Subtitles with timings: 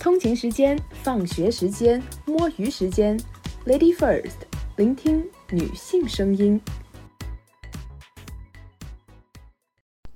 [0.00, 3.20] 通勤时间、放学时间、摸鱼时间
[3.66, 4.32] ，Lady First，
[4.78, 6.58] 聆听女性声音。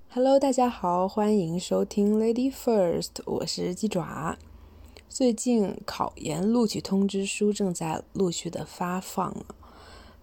[0.09, 4.39] Hello，大家好，欢迎收听 Lady First，我是鸡爪。
[5.11, 9.37] 最近考研录取通知书正在陆续的发放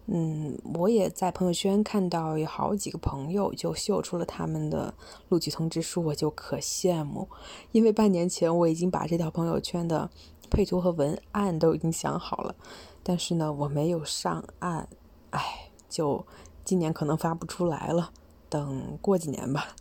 [0.08, 4.94] 嗯，我也在朋友圈看到有好几个朋友就秀出了他们的
[5.30, 7.30] 录取通知书，我就可羡慕。
[7.72, 10.10] 因为半年前我已经把这条朋友圈的
[10.50, 12.56] 配图和文案都已经想好了，
[13.04, 14.90] 但是呢，我没有上岸，
[15.30, 16.26] 哎，就
[16.66, 18.12] 今年可能发不出来了，
[18.50, 19.76] 等过几年吧。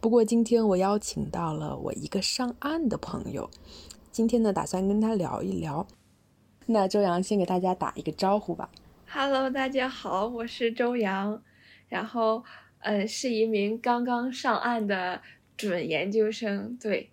[0.00, 3.50] 不过今天我邀请到了我一个上岸的朋友，
[4.12, 5.86] 今天呢，打算跟他聊一聊。
[6.66, 8.70] 那周洋先给大家打一个招呼吧。
[9.14, 11.42] Hello，大家好，我是周洋，
[11.90, 12.42] 然后，
[12.78, 15.20] 嗯，是一名刚刚上岸的
[15.54, 17.10] 准研究生，对，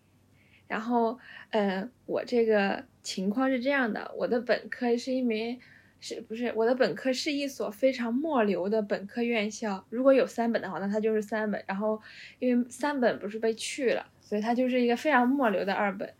[0.70, 5.60] 然后，嗯，我这个情况是这样的，我的本科是一名，
[5.99, 12.01] 是不是我的本科是一所非常末流的本科院校，如果有三本的话，那它就是三本，然后
[12.40, 16.13] 因为三本不是被去了，所以它就是一个非常末流的二本。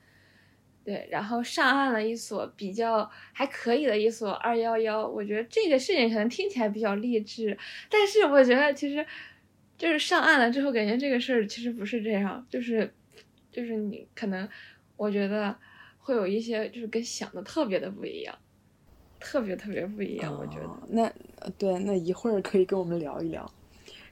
[0.83, 7.58] 对，然后上岸了一所比较还可以的一所二幺幺，我觉得这个事情可能听起来比较励志，
[7.89, 9.05] 但是我觉得其实
[9.77, 12.91] 就是上岸了之后，感觉这个事儿其实不是这样，就是
[13.52, 14.47] 就是你可能
[14.97, 15.55] 我觉得
[16.00, 18.35] 会有一些就是跟想的特别的不一样，
[19.19, 20.69] 特别特别不一样，我觉得。
[20.89, 21.11] 那
[21.57, 23.52] 对，那一会儿可以跟我们聊一聊。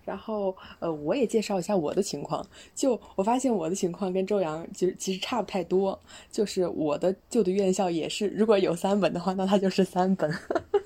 [0.07, 2.45] 然后，呃，我也介绍一下我的情况。
[2.73, 5.99] 就我发现我的情况跟周洋其实其实差不太多。
[6.31, 10.33] 就是我的旧的院校也是，如果有三本的话，那它就是三本，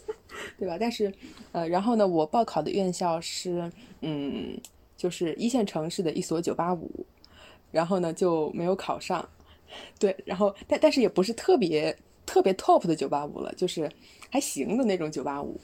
[0.58, 0.76] 对吧？
[0.80, 1.14] 但是，
[1.52, 4.60] 呃，然后呢，我报考的院校是，嗯，
[4.98, 6.90] 就是一线城市的一所九八五，
[7.70, 9.24] 然后呢就没有考上。
[10.00, 13.88] 对，然后但但是也不是特别特别 top 的九八五了，就是
[14.32, 15.62] 还行的那种九八五。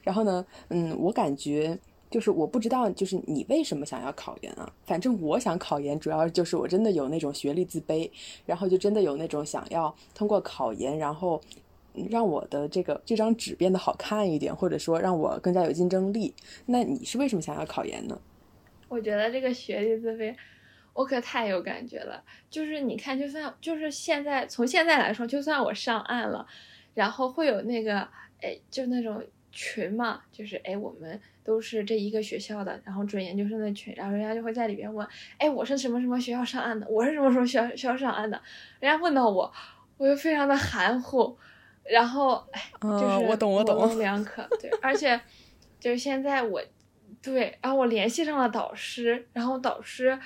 [0.00, 1.76] 然后呢，嗯，我感觉。
[2.10, 4.70] 就是我不知道，就是你为什么想要考研啊？
[4.84, 8.10] 反正我想考研，主要就是我真的有那种学历自卑，
[8.44, 11.40] 然后就真的有那种想要通过考研，然后
[12.10, 16.34] 让我的这个这张纸变得好看一点，或者说让我更加有竞争力。
[16.66, 18.20] 那你是为什么想要考研呢？
[18.88, 20.34] 我觉得这个学历自卑，
[20.92, 22.20] 我可太有感觉了。
[22.50, 26.44] 就是你看，就算就是现在从现在来说，就算我上岸了，
[26.94, 28.00] 然后会有那个
[28.42, 31.20] 哎，就那种群嘛，就是哎我们。
[31.42, 35.04] 都是这一个学校的，然后准研究生的群，然后人家就会在里边问，
[35.36, 38.40] 哎，我是什么什么学校上岸的，我是什么什么学校学校上岸的，
[38.78, 39.52] 人家问到我，
[39.96, 41.36] 我就非常的含糊，
[41.82, 45.18] 然后哎，就是我懂我懂，模棱两可，对，而且
[45.80, 46.62] 就是现在我，
[47.20, 50.16] 对，然后我联系上了导师，然后导师。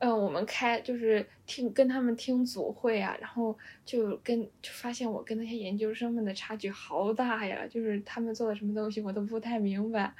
[0.00, 10.14] 嗯，我们开就是听跟他们听组会啊，然后就跟就发现我跟那些研究生们的差距好大呀，就是他们做的什么东西我都不太明白，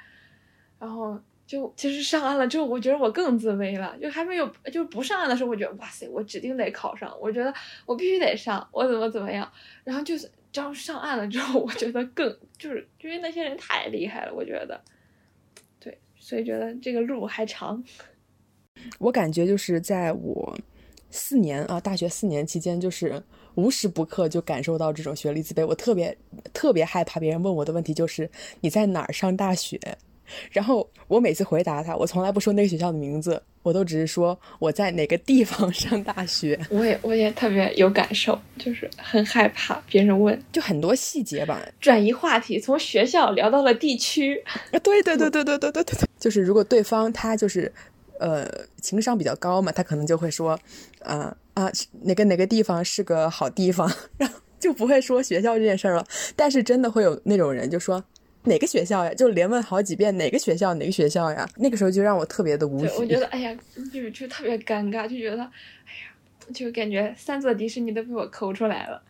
[0.77, 1.17] 然后
[1.47, 7.53] 就其实上岸了之后，我觉得我更自卑了，就还没有就是不上岸的时候，我觉得哇塞，我指定得考上，我觉得
[7.85, 9.49] 我必须得上，我怎么怎么样，
[9.85, 14.81] 然后就是样上岸了之后，我觉得更就是因为那些人太厉害了，我觉得，
[15.79, 17.81] 对，所以觉得这个路还长。
[18.97, 20.57] 我感觉就是在我
[21.09, 23.21] 四年啊，大学四年期间，就是
[23.55, 25.65] 无时不刻就感受到这种学历自卑。
[25.65, 26.15] 我特别
[26.53, 28.29] 特别害怕别人问我的问题就是
[28.61, 29.79] 你在哪儿上大学，
[30.51, 36.59] 然后我每次回答他，我从来不说那个学校的名字，我都只是说我在哪个地方 上大学。
[36.69, 41.59] 我也我也特别有感受，就是很害怕别人问，就很多细节吧。
[41.79, 44.43] 转移话题，从学校聊到了地区。
[44.83, 47.73] 对对对对对对对对，就是如果对方他就是。
[48.19, 48.45] 呃，
[48.81, 50.59] 情商比较高嘛，他可能就会说，
[51.03, 51.71] 啊啊，
[52.01, 56.05] 哪个哪个地方是个好地方， 然后就不会说学校这件事儿了。
[56.35, 58.03] 但是真的会有那种人就说
[58.43, 62.89] 哪个学校呀，就连问好几遍哪个学校哪个学校呀，那个时候就让我特别的无语。
[62.97, 63.57] 我觉得哎呀，
[63.93, 66.11] 就就特别尴尬，就觉得哎呀，
[66.53, 69.01] 就感觉三座迪士尼都被我抠出来了。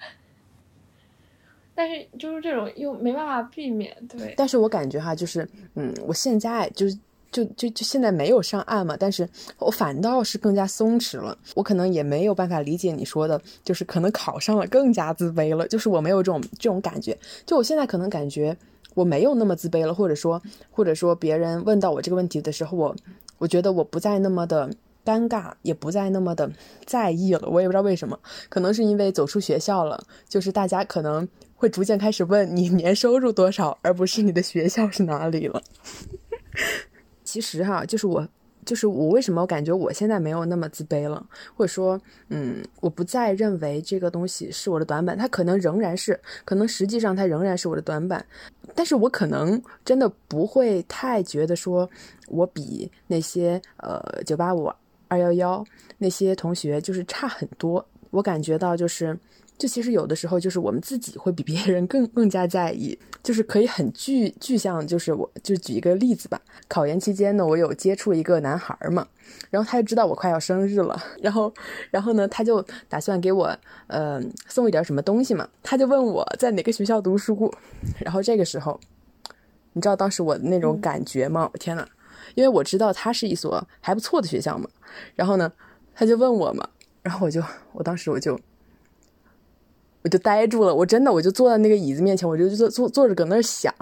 [1.74, 4.36] 但是就是这种又没办法避免，对。
[4.38, 6.96] 但是我感觉哈，就是嗯，我现在就是。
[7.32, 9.28] 就就就现在没有上岸嘛，但是
[9.58, 11.38] 我反倒是更加松弛了。
[11.56, 15.68] 我可能也没有办法理解你说的，就是可能考上了更加自卑了。
[15.68, 17.18] 就是我没有这种这种感觉。
[17.46, 18.56] 就我现在可能感觉
[18.96, 20.42] 我没有那么自卑了，或者说
[20.72, 22.96] 或者说别人问到我这个问题的时候，我
[23.38, 24.70] 我觉得我不再那么的
[25.06, 26.52] 尴尬，也不再那么的
[26.86, 27.48] 在意了。
[27.48, 35.62] 我也不知道为什么，可能是因为走出学校了，就是大家可能会逐渐开始问你年收入多少，而不是你的学校是哪里了。
[37.30, 38.28] 其实哈，就是我
[38.66, 41.24] 就是我为什么我感觉我现在没有那么自卑了，
[41.56, 48.26] 或者说，嗯，我不再认为这个东西是我的短板，它可能仍然是，可能实际上它仍然是我的短板，
[48.74, 51.88] 但是我可能真的不会太觉得说
[52.30, 54.74] 我比那些呃九八五
[55.08, 55.64] 二幺幺
[56.00, 59.16] 那些同学就是差很多，我感觉到就是。
[59.60, 66.40] 就其实有的时候，就是我们自己会比别人更更加在意，就是可以很具具象，就是我就举一个例子吧。
[66.70, 69.06] 考研期间呢，我有接触一个男孩嘛，
[69.50, 71.54] 然后他就知道我快要生日了， 然后
[71.92, 73.54] 然后呢，他就打算给我
[73.88, 77.54] 呃送一点什么东西嘛，他就问我在哪个学校读书，
[78.00, 78.80] 然后这个时候，
[79.74, 81.52] 你知道当时我的那种感觉吗？
[81.60, 81.86] 天呐，
[82.34, 84.70] 因为我知道他是一所还不错的学校嘛，
[85.16, 85.52] 然后呢，
[85.94, 86.66] 他就问我嘛，
[87.04, 88.40] 然后我就我当时我就。
[90.02, 93.74] 我就呆住了，我真的，我就坐在那个椅子面前，我就坐坐坐着搁那儿想，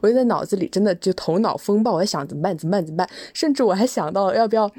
[0.00, 4.70] 我就在脑子里真的就头脑风暴，我在想怎么办，怎么办，怎么办，甚至我还想到要不要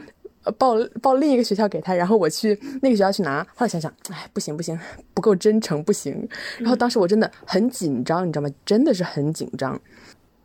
[0.58, 3.46] 报报另一个学校给他，然后我去那个学校去拿。
[3.56, 4.80] 后来想想，哎，不行不行，
[5.14, 6.28] 不够真诚，不行。
[6.60, 8.50] 然后当时我真的很紧张，你知道吗？
[8.66, 9.80] 真的是很紧张。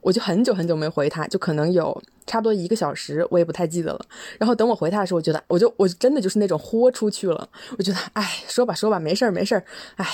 [0.01, 4.01] 我就很久很久没回他，就可能有差不多一个小时，我也不太记得了。
[4.39, 7.49] 然后等我回他的时候，我觉得我就我真的就是那种豁出去了。
[7.77, 9.65] 我觉得，哎，说吧说吧，没事儿没事儿，
[9.97, 10.07] 哎。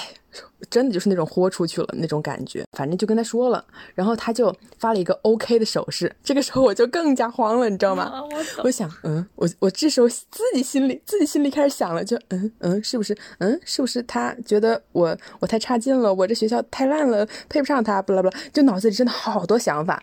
[0.69, 3.65] 真的就是那种豁出去了那种感觉，反正就跟他说了，
[3.95, 6.15] 然后他就发了一个 OK 的手势。
[6.23, 8.13] 这个时候我就更加慌了，你知道吗？
[8.63, 20.03] 我想，嗯，我我这时候自己心里自己心里开始想了，就嗯嗯，是不是嗯是不是他觉得我我太差劲了，我这学校太烂了，配不上他，不啦不啦，就脑子里真的好多想法，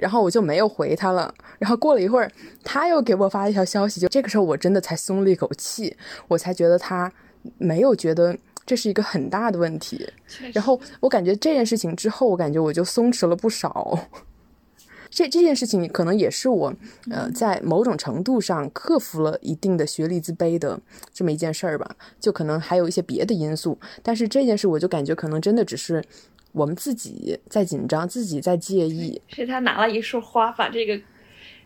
[0.00, 1.32] 然后我就没有回他了。
[1.58, 2.30] 然后过了一会儿，
[2.64, 5.96] 他又给我发一条消息，就这个时候我真的才松了一口气，
[6.28, 7.12] 我才觉得他
[7.58, 8.36] 没有觉得。
[8.66, 10.08] 这是一个很大的问题，
[10.52, 13.98] 然后我感觉这件事情之后，我感觉我就松弛了不少。
[15.08, 16.72] 这这件事情可能也是我，
[17.10, 20.78] 呃，在某种程度上克服了一定的学历自卑的
[21.12, 21.96] 这么一件事儿吧。
[22.20, 26.04] 就可能还有一些别的因素，但是这件事我就感觉可能真的只是
[26.52, 29.20] 我们自己在紧张，自己在介意。
[29.28, 31.00] 是他拿了一束花，把这个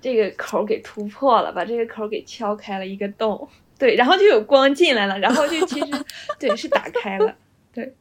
[0.01, 3.49] 这个口给突破了，把这个口给敲开了一个洞。
[3.79, 6.05] 对，然后就有光进来了，然后就其实
[6.39, 7.35] 对是打开了，
[7.73, 7.95] 对，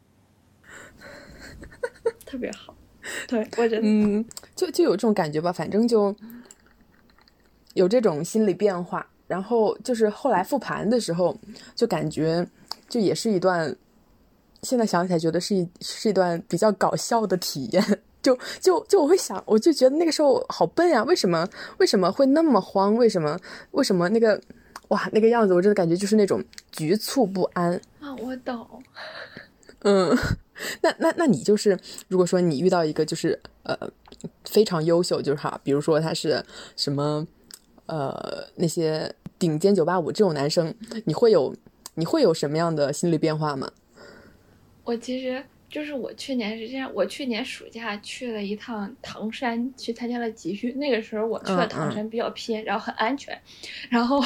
[2.26, 2.76] 特别好，
[3.28, 4.24] 对我觉得嗯，
[4.56, 6.16] 就就有这种感觉吧，反正就
[7.74, 9.08] 有这种心理变化。
[9.26, 11.36] 然后就是后来复盘的时候，
[11.74, 12.46] 就感觉
[12.88, 13.76] 就也是一段，
[14.64, 17.84] 现在想起来觉得是一是一段比较搞笑的体验。
[18.24, 22.96] 就就就我会想，我就觉得那个时候好笨呀，为什么为什么会那么慌？
[22.96, 23.38] 为什么
[23.72, 24.42] 为什么那个？
[24.90, 28.14] 哇，那个样子，我真的感觉就是那种局促不安啊！
[28.22, 28.84] 我懂。
[29.82, 30.16] 嗯，
[30.82, 31.78] 那那那你就是，
[32.10, 33.76] 如果说你遇到一个就是呃
[34.46, 36.46] 非常优秀，就是哈，比如说他是
[36.76, 37.26] 什么
[37.88, 40.74] 呃那些顶尖九八五这种男生，
[41.06, 41.56] 你会有
[41.96, 43.72] 你会有什么样的心理变化吗？
[44.84, 45.44] 我其实。
[45.70, 50.78] 就是我去年是这样，我去年暑假去了一趟唐山，去参加了集训。
[50.78, 53.36] 那个时候我去了唐山比较偏，然后很安全，
[53.90, 54.22] 然后，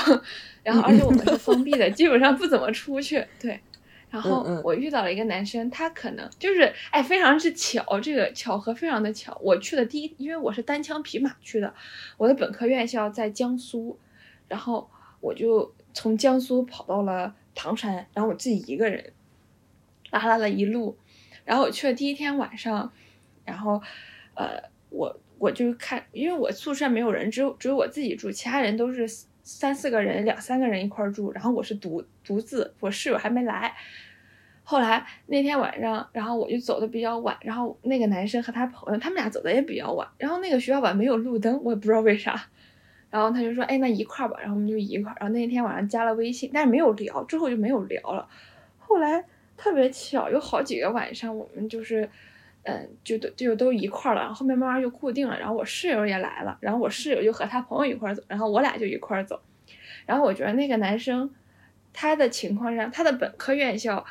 [0.62, 3.26] 然后而且我们是封闭的，基本上不怎么出去。
[3.40, 3.58] 对，
[4.10, 9.40] 然后我遇到了一个男生，他可能就是哎，非常之巧，这个巧合非常的巧。
[9.42, 11.74] 我去的第一，因为我是单枪匹马去的，
[12.18, 13.98] 我的本科院校在江苏，
[14.50, 14.90] 然后
[15.22, 19.14] 我就从江苏跑到了唐山，然后我自己一个人
[20.12, 20.98] 拉拉了一路。
[21.46, 22.92] 然后我去了第一天晚上，
[23.46, 23.82] 然后，
[24.36, 29.08] 呃，我我就看，因为我宿舍没有人，只有只有我自己住，其他人都是
[29.44, 33.74] 三四个人、两三个人一块住，然后我是独独自，我室友还没来。
[34.64, 42.50] 后来那天晚上，然后我就走的比较晚，然后那个男生和他朋友，他们俩走的也比较晚，然后那个学校吧没有路灯，我也不知道为啥，
[43.10, 48.28] 然后他就说，哎，那一块儿吧，然后我们就一块儿，然后那天晚上加了微信，但是没有聊，之后就没有聊了，
[48.78, 49.24] 后来。
[49.58, 52.08] 特别巧，有好几个晚上，我们就是，
[52.64, 55.38] 嗯，就都就都一块儿了，然后后面慢慢就固定了。
[55.38, 59.42] 然后我室友也来了，然后我室友就和他朋友一块儿走，然后我俩就一块儿走。
[60.06, 61.34] 然后我觉得那个男生，
[61.92, 64.06] 他的情况下，他的本科院校，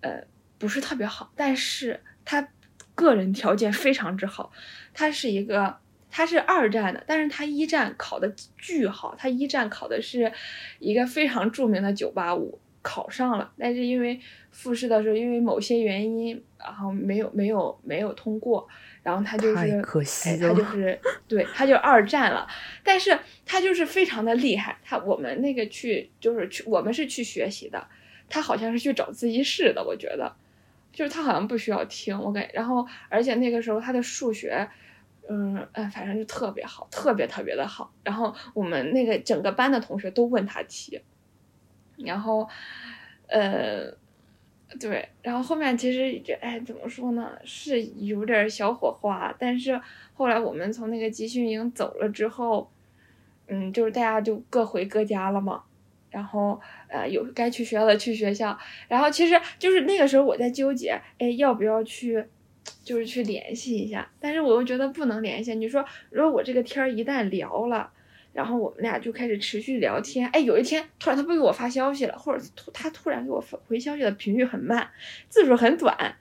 [0.00, 0.22] 呃，
[0.58, 2.48] 不是特别好，但是他
[2.94, 4.52] 个人条件非常之好。
[4.94, 5.76] 他是一个，
[6.10, 10.32] 他是二战的，但是他一战考的巨好，他一战考的是
[10.78, 12.58] 一个非常著名的九八五。
[12.82, 14.20] 考上了，但是因为
[14.50, 18.68] 复试的时候，因为某些原因，然后没有没有没有通过，
[19.02, 22.46] 然后他就是可惜他就 是对他就二战了，
[22.82, 24.76] 但是他就是非常的厉害。
[24.84, 27.86] 他我们那个去就是去我们是去学习的，
[28.28, 30.34] 他好像是去找自习室的，我觉得
[30.92, 34.68] 就是他好像不需要听我感，然后而且那个时候他的数学
[35.28, 37.92] 嗯哎，反正就特别好，特别特别的好。
[38.02, 41.00] 然后我们那个整个班的同学都问他题，
[42.04, 42.48] 然后
[43.28, 43.94] 呃。
[44.80, 49.78] 对，然后后面其实这哎怎么说呢，是有点小火花，但是
[50.14, 52.70] 后来我们从那个集训营走了之后，
[53.48, 55.64] 嗯，就是大家就各回各家了嘛，
[56.10, 62.24] 然后呃有该去学校的去学校，然后其实就是那个时候我在纠结，哎要不要去，
[62.82, 67.92] 就是去联系一下，但是我又觉得不能联系，你说如果我这个天儿一旦聊了。
[68.32, 74.90] 然后我们俩就开始持续聊天，哎，有一天突然他不给我发消息了，或者突他突然给我回消息的频率很慢，
[75.28, 76.16] 字数很短，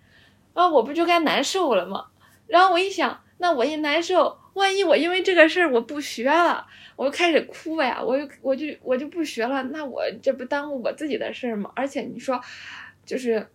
[0.53, 2.07] 啊，我不就该难受了吗？
[2.47, 11.71] 然后我一想，那我一难受，万一我因为这个事儿我不学了，我就开始哭呀，我就我就我就不学了，那我这不耽误我自己的事儿吗？
[11.75, 12.41] 而且你说，
[13.05, 13.47] 就是，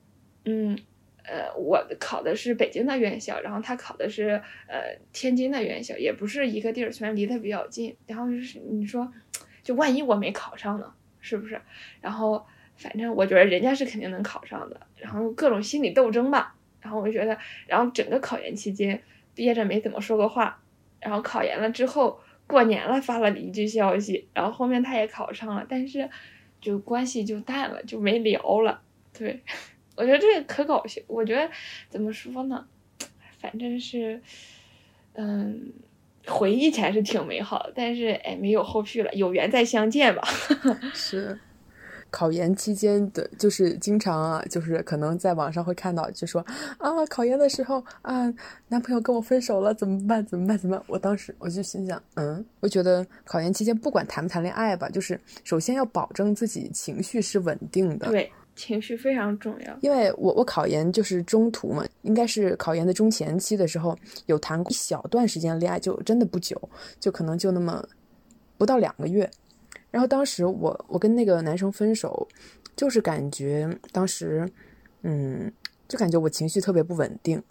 [0.44, 0.78] 嗯。
[1.26, 7.96] 呃，我考的是北京的院校，然后他考的是呃天津的院校，也不是一个地儿，虽然离得比较近。
[8.06, 9.12] 然后就是你说，
[9.62, 11.60] 就万一我没考上呢，是不是？
[12.00, 14.80] 然后反正我觉得人家是肯定能考上的。
[14.96, 16.54] 然后各种心理斗争吧。
[16.80, 19.02] 然后我就觉得，然后整个考研期间
[19.34, 20.62] 憋着没怎么说过话。
[21.00, 26.08] 然后考研了之后，过年了发了一句消息，然后后面他也考上了，但是
[26.60, 28.80] 就关系就淡了，就没聊了。
[29.12, 29.42] 对。
[29.96, 31.50] 我觉得这个可搞笑，我觉得
[31.88, 32.66] 怎么说呢，
[33.40, 34.20] 反正是，
[35.14, 35.72] 嗯，
[36.26, 40.22] 回忆起来是挺美好的，但是哎，没有后续了，有缘再相见吧。
[40.92, 41.38] 是，
[42.10, 46.44] 考研期间的，就是经常啊，就是可能在网上会看到，就说
[46.78, 48.32] 啊，考研的时候啊，
[48.68, 50.24] 男朋友跟我分手了，怎么办？
[50.26, 50.58] 怎么办？
[50.58, 50.84] 怎么办？
[50.88, 58.10] 我当时我就心想，嗯，我觉得考研期间不管谈不谈恋爱吧，就是首先要保证自己情绪是稳定的。
[58.10, 58.30] 对。
[58.56, 66.58] 情绪非常重要，因为我我考研就是中途嘛，应该是考研的中前期的时候有谈过一小段时间恋爱，就真的不久，
[66.98, 67.86] 就可能就那么
[68.56, 69.30] 不到两个月。
[69.90, 72.26] 然后当时我我跟那个男生分手，
[72.74, 74.50] 就是感觉当时，
[75.02, 75.52] 嗯，
[75.86, 77.42] 就感觉我情绪特别不稳定，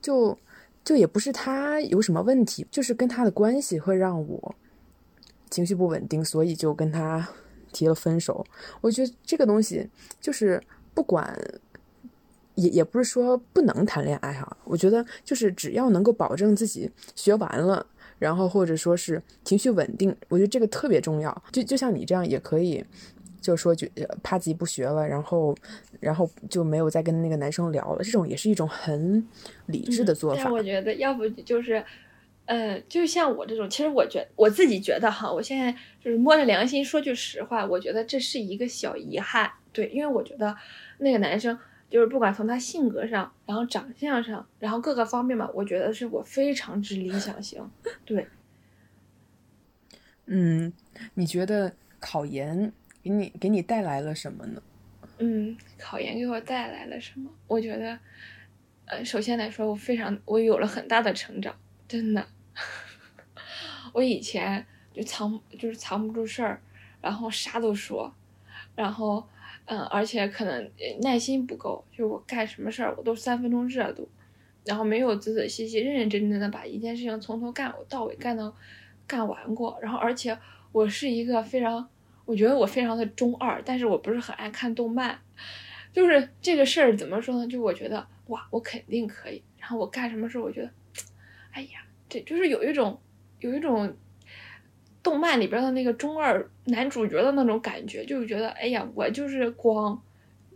[0.00, 0.38] 就
[0.84, 4.54] 就也不是他有什么问题，就是跟他的关系会让我
[5.50, 7.26] 情绪不稳定，所以就跟他。
[7.72, 8.44] 提了分手，
[8.80, 9.88] 我觉得这个东西
[10.20, 10.62] 就是
[10.94, 11.36] 不管，
[12.54, 14.56] 也也不是说不能谈恋爱哈。
[14.64, 17.84] 我觉得就是只要能够保证自己学完了，
[18.18, 21.42] 然后或者说是情绪稳定，我觉得这个特别重要。
[21.50, 22.84] 就就像你这样也可以，
[23.40, 23.88] 就是说就
[24.22, 25.56] 怕自己不学了，然后
[25.98, 29.26] 然后就没有再跟那个男生聊了，这种也是一种很
[29.66, 30.42] 理智的做法。
[30.44, 31.84] 但我觉得要不就是。
[32.46, 40.56] 呃，就像我这种，其实我觉我自己觉得哈，我现在就是摸着良心说句实话，我觉得这是一个小遗憾，对，因为我觉得
[40.98, 41.56] 那个男生
[41.88, 47.70] 就是不管从他性格上，然后长相上，然后各个方面吧，我觉得是我非常之理想型，
[48.04, 48.26] 对。
[50.26, 50.72] 嗯，
[51.14, 52.72] 你觉得考研
[53.02, 54.62] 给你给你带来了什么呢？
[55.18, 57.30] 嗯，考研给我带来了什么？
[57.46, 57.98] 我觉得，
[58.86, 61.54] 呃，首先来说，我非常我有了很大的成长。
[61.92, 62.26] 真的，
[63.92, 66.58] 我以前就藏就是藏不住事儿，
[67.02, 68.10] 然后啥都说，
[68.74, 69.22] 然后
[69.66, 70.70] 嗯，而且可能
[71.02, 74.08] 耐心不够，就我干什么事儿我都三分钟热度，
[74.64, 78.56] 然后没有仔仔细细、认认真真的把一件事情从头干到尾干到
[79.06, 79.78] 干完过。
[79.82, 80.38] 然后而且
[80.72, 81.86] 我是一个非常，
[82.24, 85.20] 我觉得我非常的中二，但是我不是很爱看动漫，
[85.92, 87.46] 就是这个事儿怎么说呢？
[87.46, 89.42] 就我觉得哇，我肯定可以。
[89.58, 90.70] 然后我干什么事儿，我觉得。
[91.52, 93.00] 哎呀，这就是有一种，
[93.40, 93.94] 有一种
[95.02, 100.02] 动漫里边的那个中二男主角的那种感觉，就是觉得，哎呀，我就是光，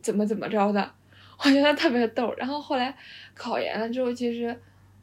[0.03, 0.91] 怎么怎么着的，
[1.39, 2.33] 我觉得特别逗。
[2.39, 2.97] 然后后来
[3.35, 4.59] 考研了之后，其实，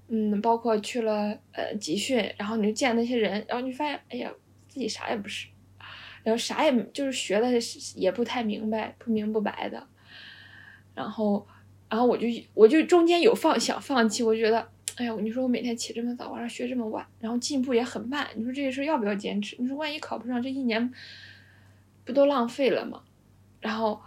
[0.07, 4.31] 嗯，包括去了呃集训，然后你就见那些人，然后你发现，哎呀，
[4.67, 5.47] 自己啥也不是，
[6.23, 7.47] 然后啥也就是学的
[7.95, 9.85] 也不太明白，不明不白的。
[10.95, 11.47] 然后，
[11.89, 14.72] 然后我就我就中间有放想放弃，我觉得。
[14.95, 18.27] 哎呀，你说我每天起这么早，晚上学这么晚，然后进步也很慢。
[18.35, 19.55] 你说这个事要不要坚持？
[19.59, 20.93] 你说万一考不上，这一年
[22.05, 23.01] 不都浪费了吗？
[23.59, 23.99] 然后，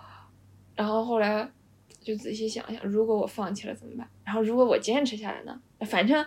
[0.77, 1.51] 然后后来
[2.01, 4.09] 就仔细想想，如果我放弃了怎么办？
[4.25, 5.61] 然后如果我坚持下来呢？
[5.81, 6.25] 反正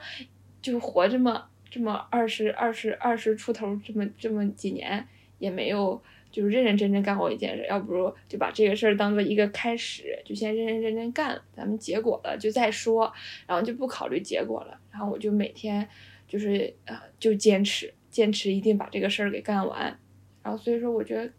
[0.62, 6.02] 就活这么这么二十二十二十出头这么这么几年，也没有。
[6.32, 13.12] 就是认认真真干好一件事，要不如就把这个事儿当做一个开始，就先认认真真干，咱们结果了就再说，
[13.48, 15.88] 然后就不考虑结果了，然后我就每天
[16.28, 20.00] 就是呃就坚持，坚持一定把这个事儿给干完，
[20.44, 21.32] 然后所以说我觉得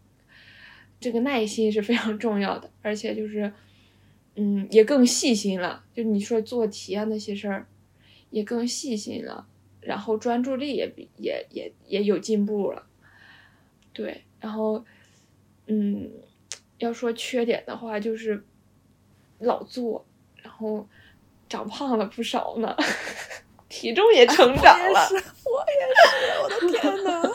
[0.98, 3.52] 这个耐心是非常重要的，而且就是
[4.34, 7.66] 嗯也更细心了，就你说做题啊那些事儿
[8.30, 9.46] 也更细心了，
[9.80, 12.86] 然后专注力也比也也也有进步了。
[13.92, 14.84] 对，然后
[15.66, 16.10] 嗯，
[16.78, 18.42] 要说缺点的话，就是
[19.38, 20.04] 老做，
[20.36, 20.86] 然后
[21.48, 22.74] 长胖了不少呢，
[23.68, 25.00] 体重也成长了。
[25.00, 27.32] 我也是，我也是，我的天呐！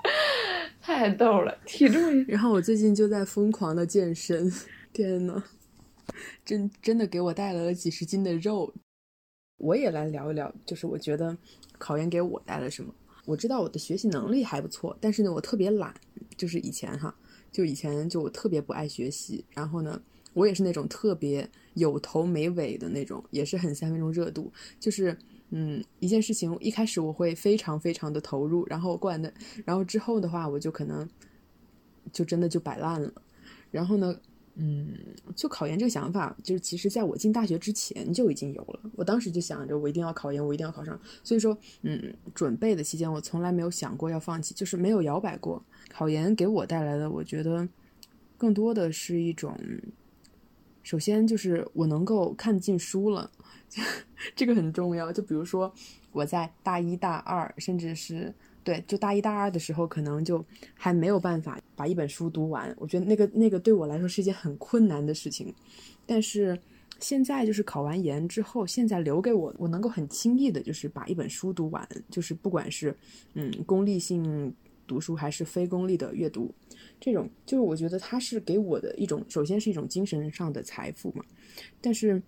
[0.80, 2.24] 太逗了，体重。
[2.26, 4.52] 然后我最近就在疯狂的健身，
[4.92, 5.42] 天呐，
[6.44, 8.72] 真真的给我带来了几十斤的肉。
[9.56, 11.36] 我也来聊一聊，就是我觉得
[11.78, 12.92] 考研给我带来什么。
[13.24, 15.94] 我知道我的学习能力还不错，但是呢，我特别懒，
[16.36, 17.14] 就是以前哈，
[17.50, 19.44] 就以前就我特别不爱学习。
[19.50, 20.00] 然后呢，
[20.32, 25.16] 我也是那种特别有头没尾的那种，也是很三分钟热度，就是。
[25.56, 29.32] 嗯，一件事情一开始我会非常非常的投入，然后过完的，
[29.64, 31.08] 然后之后的话，我就可能
[32.12, 33.12] 就真的就摆烂了。
[33.70, 34.18] 然后呢，
[34.56, 34.96] 嗯，
[35.34, 38.80] 就考研这个想法，就是其实在我进大学之前就已经有了。
[38.94, 40.98] 我当时就想着，我一定要考研，我一定要考上。
[41.22, 45.60] 所以说，嗯，准备的期间，我从来没有想过要放弃，就是没有摇摆过。
[45.88, 47.68] 考研给我带来的，我觉得
[48.38, 49.58] 更多的是一种，
[50.82, 53.30] 首先就是我能够看进书了。
[54.36, 55.74] 这个很重要，就比如说
[56.12, 58.32] 我在大一大二，甚至是
[58.64, 60.42] 对，就大一大二的时候，可能就
[60.72, 62.74] 还没有办法把一本书读完。
[62.78, 65.54] 我觉得那个那个对我来说是一件很困难的事情。
[66.06, 66.58] 但是
[66.98, 71.86] 现在就是考完研之后，现在留给我，我能够很轻易的，就是把一本书读完。
[72.10, 72.96] 就是不管是
[73.34, 74.50] 嗯功利性
[74.86, 76.50] 读书还是非功利的阅读，
[76.98, 81.22] 这种就是我觉得它是给我的一种，首先是一种精神上的财富嘛。
[81.82, 82.22] 但是。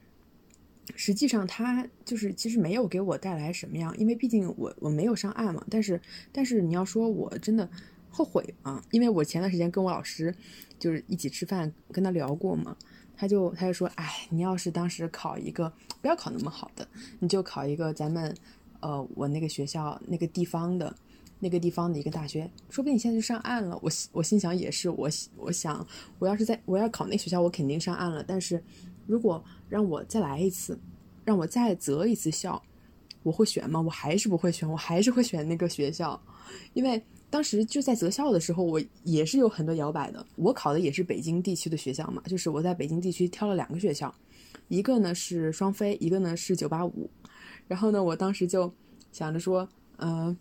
[0.95, 5.65] 实际上，他就是其实没有给我带来什么样，因为毕竟我我没有上岸嘛。
[5.69, 6.01] 但是，
[6.31, 7.69] 但是你要说我真的
[8.09, 8.81] 后悔吗？
[8.93, 10.33] 因为我前段时间跟我老师
[10.79, 12.77] 就是一起吃饭，跟他聊过嘛，
[13.17, 16.87] 他就他就说，哎，你要是当时考一个不要考那么好的，
[17.19, 18.33] 你就考一个咱们
[18.79, 20.95] 呃我那个学校那个地方的
[21.41, 23.77] 那个地方的一个大学，说不定你现在就上岸了。
[23.83, 25.85] 我我心想也是，我我想
[26.21, 28.23] 我要是在我要考那学校，我肯定上岸了。
[28.23, 28.63] 但是。
[29.07, 30.79] 如果让我再来一次，
[31.25, 32.63] 让我再择一次校，
[33.23, 33.81] 我会选吗？
[33.81, 36.21] 我还是不会选，我还是会选那个学校，
[36.75, 40.25] 因为当时就在择校的时候，我也是有很多摇摆的。
[40.37, 44.15] 我考的也是北京地区的学校嘛，就是我在北京地区挑了两个学校，
[44.69, 47.11] 一个呢是双非，一个呢是九八五。
[47.67, 48.73] 然后呢，我当时就
[49.11, 50.37] 想着说，嗯，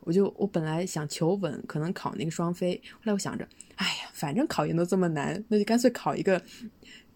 [0.00, 2.74] 我就我本来想求稳，可能考那个双非。
[2.94, 6.42] 后来我想着，哎呀，反正考研都这么难，那就干脆考一个。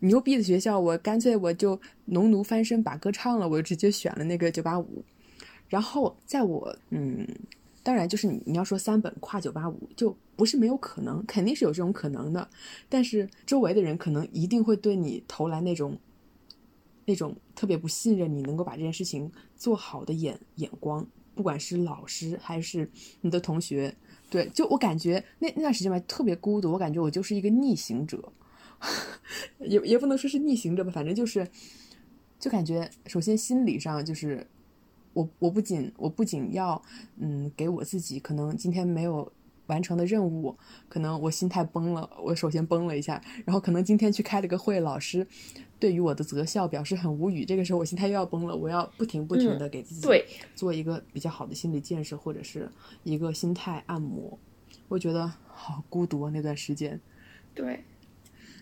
[0.00, 5.04] 牛逼的学校，我干脆我就农奴翻身把歌唱了，我就直接选了那个九八五。
[5.68, 7.26] 然后在我嗯，
[7.82, 12.48] 当然就是你你要说三本跨九八五，就不是没有可能，肯定是有这种可能的。
[12.88, 15.96] 但是周围的人可能一定会对你投来那种
[17.04, 23.94] 那种特别不信任你能够把这件事情做好的眼眼光，不管是老师还是你的同学，
[24.28, 28.32] 对，就我感觉那那段时间吧特别孤独，我感觉我就是一个逆行者。
[29.60, 31.46] 也也不能说是逆行者吧，反正就是，
[32.38, 34.46] 就感觉首先心理上就是，
[35.12, 36.82] 我我不仅我不仅要
[37.18, 39.30] 嗯给我自己可能今天没有
[39.66, 40.56] 完成的任务，
[40.88, 45.26] 可能我心态崩了，我首先崩了一下，然后可能今天去开了个会，老师
[45.78, 50.08] 对于我的择校表示很无语，这个时候我心态又要崩了，我要不停不停的给自己
[50.56, 52.68] 做一个比较好的心理建设或者是
[53.04, 54.38] 一个心态按摩，
[54.88, 57.00] 我觉得好孤独啊那段时间，
[57.54, 57.84] 对。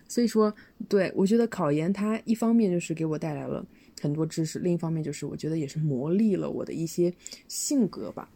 [0.08, 0.52] 所以说，
[0.88, 3.62] 对我觉得考研它一方面就是给我带来了
[4.00, 7.12] 很多知识，另一方面就是我觉得也是磨砺了我的一些
[7.46, 8.30] 性格吧。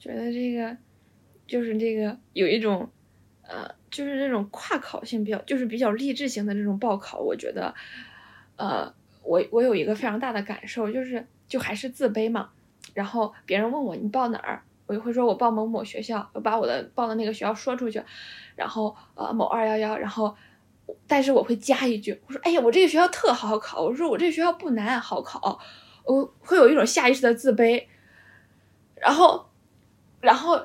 [0.00, 0.74] 觉得这个
[1.46, 2.88] 就是这个有一种，
[3.42, 7.74] 呃，就是这种跨考性比较，就是比较励志型的这种报考，我觉得，
[8.56, 8.90] 呃，
[9.22, 12.48] 我我有一个非常大的感受，就是就还是自卑嘛。
[12.94, 18.02] 然后别人问我你报哪儿，我就会说我报某某学校，我把我的报的那个学校说出去，
[18.54, 20.34] 然后呃某二幺幺，然后。
[21.06, 25.58] 但是我会加一句，我说：“哎呀，我这个学校特好考。”我说：“我这个学校不难，好考。”
[26.04, 27.84] 我会有一种下意识的自卑，
[28.94, 29.44] 然后，
[30.20, 30.60] 然后，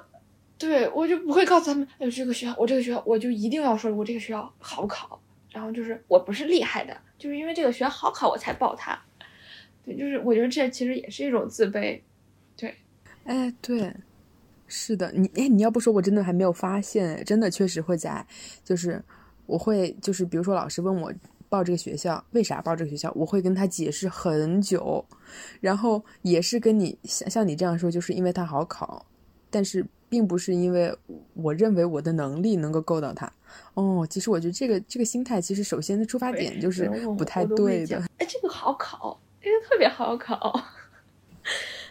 [0.57, 5.19] 对我就不会告诉他们：“哎，这个学校，我这个学校，我就一定要说我这个学校好考。”
[5.51, 8.99] 然后就是我不是厉害的，就是因为这个学校好考，我才报它。
[9.83, 11.99] 对，就是我觉得这其实也是一种自卑。
[12.55, 12.75] 对，
[13.25, 13.91] 哎，对，
[14.67, 18.25] 是的，你哎，你要不说，我真的还没有发现，真的确实会在，
[18.63, 19.03] 就是。
[19.51, 21.11] 我会就是，比如说老师问我
[21.49, 25.05] 报这个学校为啥报这个学校，我会跟他解释很久，
[25.59, 29.05] 然后也是跟你像像你这样说，就是因为它好考，
[29.49, 30.95] 但是并不是因为
[31.33, 33.29] 我认为我的能力能够够到它。
[33.73, 38.01] 哦，其实我觉得这个这个心态，其实首先的出发点就是不太对的。
[38.19, 40.63] 哎，这个好考，这个特别好考。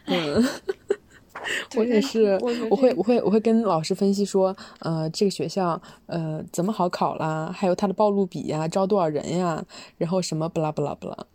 [0.07, 0.43] 嗯，
[1.77, 2.39] 我也是，
[2.71, 9.65] 我会我会我会跟老师分析说，呃，这个学校呃怎么好考啦，还有它的报录比呀，招多少人呀，
[9.99, 11.27] 然后什么不啦不啦不啦。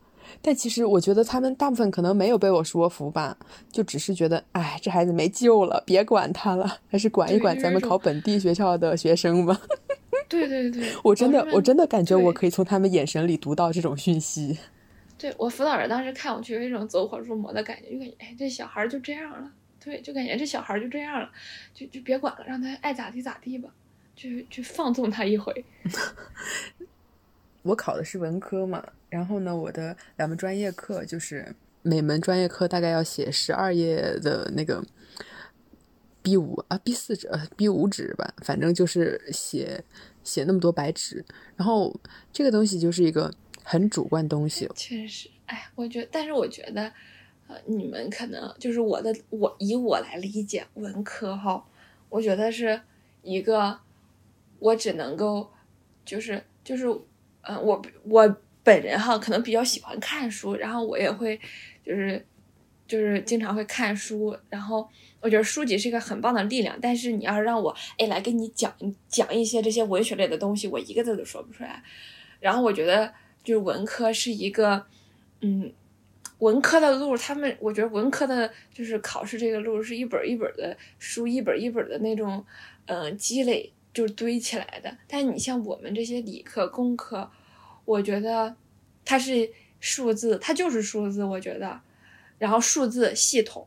[0.42, 3.38] 但其实我觉得他们大部分可能没有被我说服吧，
[3.72, 9.60] 就只是觉得，哎，这孩子没救了，别管他了，还是管一管咱们考本地学校的学生吧。
[10.28, 14.58] 对 对对，我真的我真的感觉我可以从他们眼神里读到这种讯息。
[15.18, 19.52] 对我辅导员当时看我，去有一种走火入魔的感觉，就感觉，哎，这小孩就这样了。
[19.86, 21.32] 对，就感觉这小孩就这样了，
[21.72, 23.70] 就就别管了，让他爱咋地咋地吧，
[24.16, 25.64] 就就放纵他一回。
[27.62, 34.84] 我考的是文科嘛，然后呢，我的两门专业课就是每门专业课大概要写十二页的那个
[36.24, 39.84] B 五啊 B 四纸 B 五纸吧，反正就是写
[40.24, 41.24] 写那么多白纸，
[41.56, 41.96] 然后
[42.34, 43.32] 这个东西就是一个
[43.64, 44.68] 很主观东西。
[44.76, 46.92] 确实，哎，我觉得，但是我觉得，
[47.48, 51.66] 呃，你们可能就是我的，我以我来理解文科哈，
[52.10, 52.82] 我觉得是
[53.22, 53.80] 一个，
[54.60, 55.52] 我只能够
[56.06, 56.88] 就是就是。
[57.48, 61.40] 嗯，我我本人哈，可能比较喜欢看书，然后我也会，
[61.86, 62.26] 就是
[62.88, 64.90] 就是经常会看书，然后
[65.22, 66.76] 我觉得书籍是一个很棒的力量。
[66.82, 68.74] 但是你要让我哎来跟你讲
[69.08, 71.84] 讲一些这些文学类的东西，我一个字都说不出来。
[72.40, 74.88] 然后我觉得就是文科是一个，
[75.42, 75.72] 嗯，
[76.40, 82.46] 文科的路，他们我觉得文科的就是考试这个路是一本一本的书，一本一本的那种
[82.86, 83.72] 嗯积累。
[83.96, 87.32] 就是堆起来的，但你像我们这些理科、工科，
[87.86, 88.54] 我觉得
[89.06, 91.24] 它是数字，它就是数字。
[91.24, 91.80] 我觉得，
[92.38, 93.66] 然后数字系统，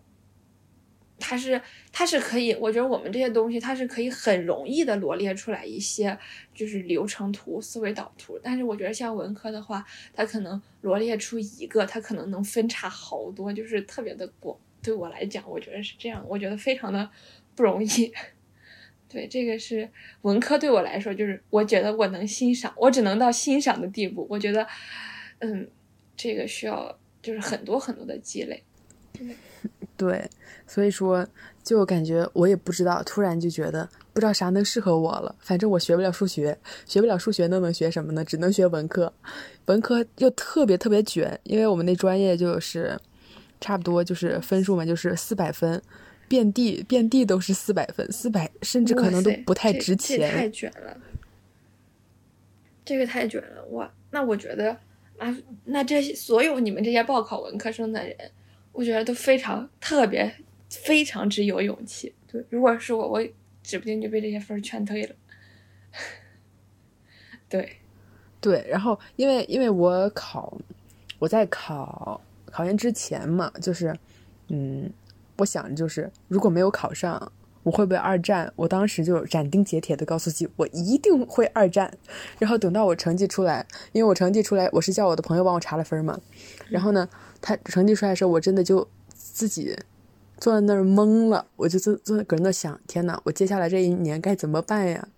[1.18, 1.61] 它是
[1.92, 6.16] 它是可以，我觉得我们这些东西它是可以很容易的罗列出来一些
[6.54, 8.38] 就是流程图、思维导图。
[8.42, 14.57] 但是我觉得像文科的话，它可能罗列出一个，它可能能分叉好多，就是特别的广。
[14.81, 17.11] 对我来讲，我觉得是这样，我觉得非常的
[17.57, 18.12] 不容易。
[19.11, 19.90] 对，这个是
[20.22, 24.24] 文科对我来说，就是我觉得我能欣赏，我只能到欣赏的地步。
[24.31, 24.64] 我觉得，
[25.40, 25.68] 嗯，
[26.16, 28.62] 这个需要就是很多很多的积累。
[29.12, 29.26] 对，
[30.66, 31.26] 所以说
[31.62, 35.34] 就感觉我也不知道，突然就觉得不知道啥能适合我了。
[35.40, 36.56] 反正我学不了数学，
[36.87, 38.24] 学不了数学，那能学什么呢？
[38.24, 39.12] 只能学文科。
[39.66, 42.98] 文科又特别特别卷，因为我们那专业就是
[43.61, 45.82] 差不多就是分数嘛，就是四百分。
[46.28, 50.30] 遍地遍地都是四百分，四百甚至可能都不太值钱。
[50.30, 50.94] 太卷了，
[52.84, 53.64] 这个太卷了！
[53.70, 54.76] 哇，那我觉得
[55.16, 55.34] 啊，
[55.64, 58.14] 那这些所有你们这些报考文科生的人，
[58.79, 60.33] 我觉得都非常特别，
[60.71, 62.14] 非常之有勇气。
[62.31, 63.29] 对，如果是我，我
[63.61, 65.14] 指不定就被这些分劝退了。
[67.51, 67.79] 对，
[68.41, 70.57] 对，然后因为因为我考
[71.19, 72.21] 我在考
[72.53, 73.93] 考研之前嘛，就是
[74.47, 74.88] 嗯。
[75.41, 77.31] 我想就是，如果没有考上，
[77.62, 78.53] 我会不会二战？
[78.57, 81.97] 我当时就斩钉截铁的告诉自己，我一定会二战。
[82.41, 86.21] 然后等到我成绩出来，因为我成绩出来，我是叫我的朋友帮我查了分嘛。
[86.69, 87.09] 然后呢，
[87.40, 89.77] 他成绩出来的时候，我真的就自己
[90.38, 95.09] 坐在那儿懵了，我就坐坐搁那想，天呐，我接下来这一年该怎么办呀？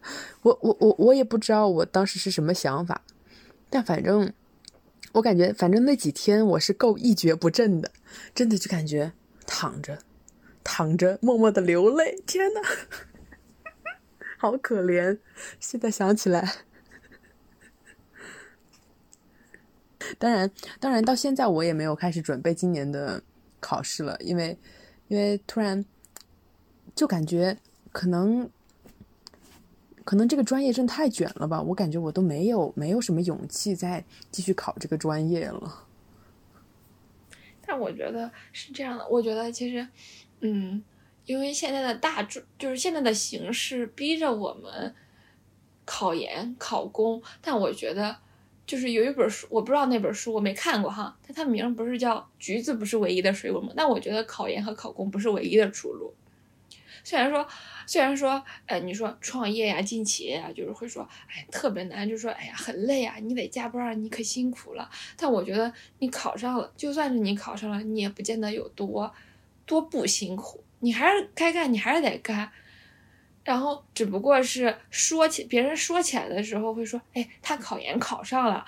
[0.43, 3.03] 我我我我也不知道我当时是什么想法，
[3.69, 4.33] 但反正
[5.13, 7.91] 我感觉，反正那几天我是够一蹶不振的，
[8.35, 9.13] 真的就感觉
[9.47, 9.99] 躺着。
[10.63, 12.61] 躺着默默的流泪，天呐，
[14.37, 15.19] 好可怜！
[15.59, 16.57] 现在想起来，
[20.19, 23.23] 当然，当然，到现在我也没有开始准备今年的
[23.61, 24.59] 考试了，因为，
[25.09, 25.85] 因为突然
[26.95, 27.57] 就感觉
[27.93, 28.49] 可能，
[30.05, 35.87] 可能这个专业真太卷了吧，我感觉我都没有没有什么勇气再继续考这个专业了。
[37.67, 39.87] 但我觉得是这样的，我觉得其实。
[40.43, 40.83] 嗯，
[41.27, 44.95] 因为现在的大就是现在的形势逼着我们
[45.85, 48.17] 考研考公，但我觉得
[48.71, 53.73] 就是有一本书，我不知道那本书我没看过哈，但它名不是叫《橘子不是唯一的水果》吗？
[53.77, 56.15] 但我觉得考研和考公不是唯一的出路。
[57.03, 57.45] 虽然说，
[57.85, 64.89] 虽然说，呃，你说创业呀、进企业呀，就是会说，哎，特别难，就说，哎呀，很累啊，你得加班，你可辛苦了。
[65.17, 69.13] 但我觉得你考上了，就算是你考上了，你也不见得有多。
[69.67, 72.49] 多不辛苦，你还是该干，你还是得干。
[73.45, 78.65] 然后只不过是说起别人说起来的时候会说，哎，他考研考上了，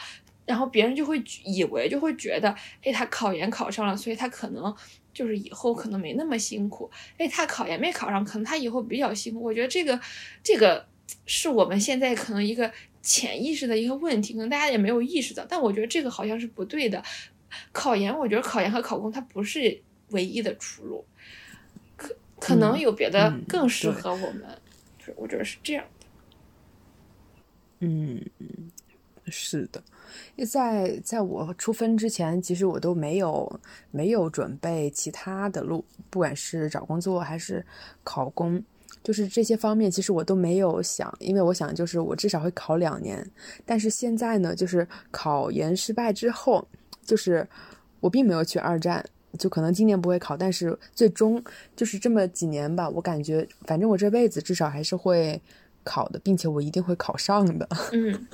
[0.47, 4.75] 然后别人就会以为就会觉得，哎，他考研考上了，所以他可能
[5.13, 6.91] 就是以后可能没那么辛苦。
[7.19, 9.43] 哎，他考研没考上，可能他以后比较辛苦。
[9.43, 10.01] 我觉得这个
[10.43, 10.87] 这个
[11.27, 12.71] 是我们现在可能一个
[13.03, 15.45] 潜意识的一个问题，可能大家也没有意识到。
[15.49, 17.03] 但我觉得这个好像是不对的。
[17.73, 19.83] 考研，我觉得考研和考公它不是。
[20.13, 21.03] 唯一的出路，
[21.97, 24.45] 可可能有别的嗯更适合我们，
[25.17, 26.07] 我觉得是这样的。
[27.81, 28.25] 嗯，
[29.27, 29.83] 是的，
[30.47, 33.61] 在在我出分之前，其实我都没有
[33.91, 37.65] 没有准备其他的路，不管是找工作还是
[38.05, 38.63] 考公，
[39.03, 43.29] 就是这些方面，其实我都没有想，因为我想就是我至少会考两年。
[43.67, 46.67] 但是现在呢，就是考研失败之后，
[47.05, 47.45] 就是
[47.99, 49.05] 我并没有去二战。
[49.39, 51.43] 就可能今年不会考，但是最终
[51.75, 55.41] 就是这么几年吧，我感觉反正我这辈子至少还是会
[55.85, 57.67] 考的，并且我一定会考上的。
[57.93, 58.27] 嗯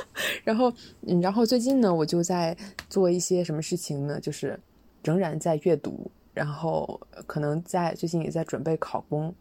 [0.44, 2.56] 然后，嗯，然后最近呢，我就在
[2.90, 4.18] 做一些什么事情呢？
[4.20, 4.58] 就是
[5.04, 9.34] 仍然在阅读，然后可能在最近也在准备考公，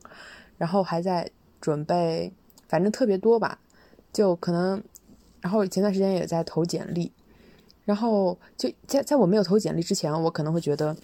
[0.57, 2.31] 然后还在准备，
[2.67, 3.59] 反正特别多吧，
[4.13, 4.81] 就可能，
[5.41, 7.11] 然后前段时间也在投简历，
[7.85, 10.95] 然后就在在我没有投简历之前，我可能会觉得，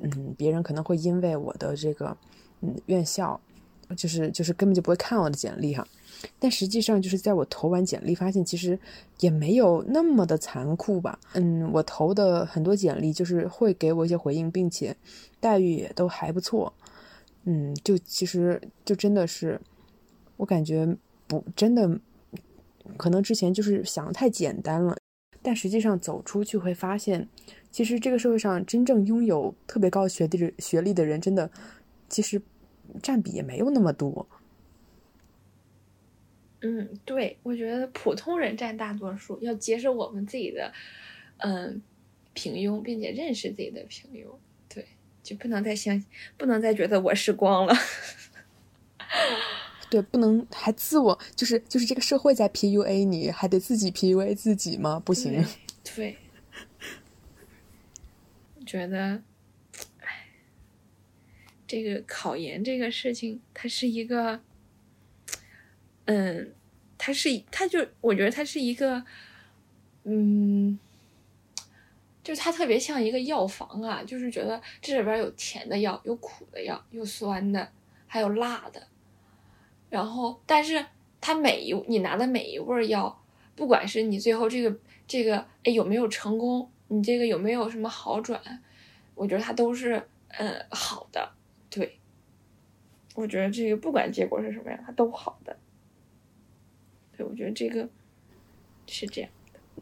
[0.00, 2.16] 嗯，别人可能会因为我的这个，
[2.60, 3.38] 嗯，院校，
[3.96, 5.86] 就是就是根本就不会看我的简历哈。
[6.38, 8.78] 但实际上，就是在我投完简历，发现其实
[9.20, 11.18] 也没有那么的残酷吧。
[11.34, 14.96] 嗯，我投的很多简历就是会给我一些回应，并且
[15.38, 16.72] 待遇也都还不错。
[17.44, 19.60] 嗯，就其实就真的是，
[20.38, 22.00] 我感觉不真的，
[22.96, 24.96] 可能之前就是想的太简单了，
[25.42, 27.28] 但实际上走出去会发现，
[27.74, 31.50] 其实这个社会上真正拥有特别高学历学历的人，真的
[32.08, 32.40] 其实
[33.02, 34.28] 占比也没有那么多。
[36.60, 40.72] 嗯，对，我觉得普通人占大多数，要接受我们自己的
[41.38, 41.82] 嗯
[42.32, 44.28] 平庸，并且认识自己的平庸。
[44.72, 44.86] 对，
[45.24, 46.00] 就不能再相，
[46.36, 47.74] 不能再觉得我是光了。
[49.90, 55.02] 对，不能还自我就是就是这个社会在 PUA 你，还得自己 PUA 自己吗？
[55.04, 55.44] 不行。
[55.96, 56.23] 对，我
[58.74, 59.22] 觉得，
[60.00, 60.26] 哎，
[61.64, 64.40] 这个考研这个事情，它是一个，
[66.06, 66.52] 嗯，
[66.98, 69.04] 它是，它就我觉得它是一个，
[70.02, 70.76] 嗯，
[72.24, 77.70] 就是它特别像一个药房啊，就是觉得这里边有甜的药，有苦的药，有酸的，
[78.08, 78.88] 还有辣的，
[79.88, 80.84] 然后，但是
[81.20, 83.22] 它每一你拿的每一味药，
[83.54, 88.40] 不管是你最后这个这个哎有没有成功，你这个有没有什么好转，
[89.16, 91.32] 我觉得它都是嗯好的，
[91.68, 91.98] 对，
[93.14, 95.56] 我觉得这个不管结果是什么样，它都好的，
[97.16, 97.88] 对，我觉得这个
[98.86, 99.30] 是这样，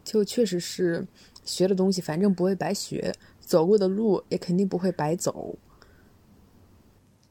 [0.03, 1.05] 就确实是
[1.45, 5.55] 学的东西，反正不会白学，走过的路也肯定不会白走。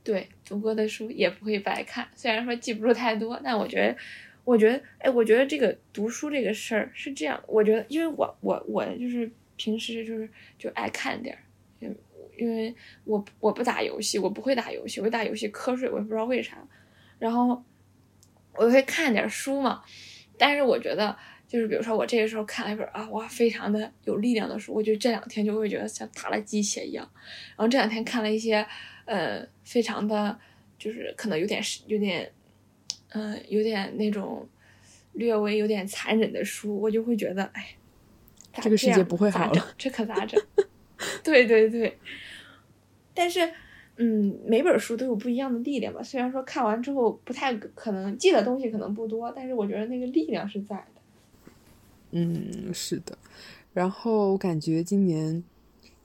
[0.04, 3.96] 对，读过的书也不会白看，虽然说记不住太多，但我觉得，
[4.44, 9.30] 我觉得，哎，我觉得这个读书这个事儿是这样，我觉得，因为我我我就是
[9.62, 11.40] 平时就是就爱看点儿，
[11.78, 11.96] 因
[12.36, 16.58] 因为我我不打游戏，我不会打游戏，我打游戏瞌睡，我也不知道为啥，
[17.20, 17.62] 然后
[18.56, 19.84] 我会看点书嘛，
[20.36, 21.16] 但是我觉得。
[21.52, 27.06] 就是比如说，我这个时候看了一本啊，哇，非常的有力量的书，我就这两天就会觉得像打了鸡血一样。
[27.50, 28.66] 然后这两天看了一些，
[29.04, 30.38] 呃，非常的，
[30.78, 32.32] 就是可能有点有点，
[33.10, 34.48] 嗯、呃，有点那种
[35.12, 37.76] 略微有点残忍的书，我就会觉得，哎，
[38.60, 40.40] 这个世界不会好了，这可咋整？
[41.24, 41.98] 对对对。
[43.14, 43.40] 但是，
[43.96, 46.02] 嗯，每本书都有不一样的力量吧。
[46.02, 51.02] 虽然说看完之后不太可能记得东西可能不多，但是我觉得那个力量是在的。
[52.12, 53.16] 嗯，是的。
[53.72, 55.42] 然后我感觉今年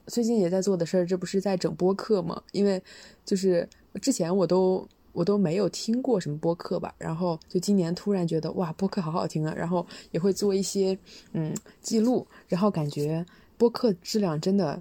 [0.06, 2.42] 最近也在做的事儿，这不是在整播客吗？
[2.52, 2.82] 因为
[3.24, 3.68] 就是
[4.00, 10.96] 之前我都我都没有听过什么播客吧，然后就今年突然觉得哇，播客好好听啊，然后也会做一些
[11.32, 13.26] 嗯记录，然后感觉
[13.56, 14.80] 播客质量真的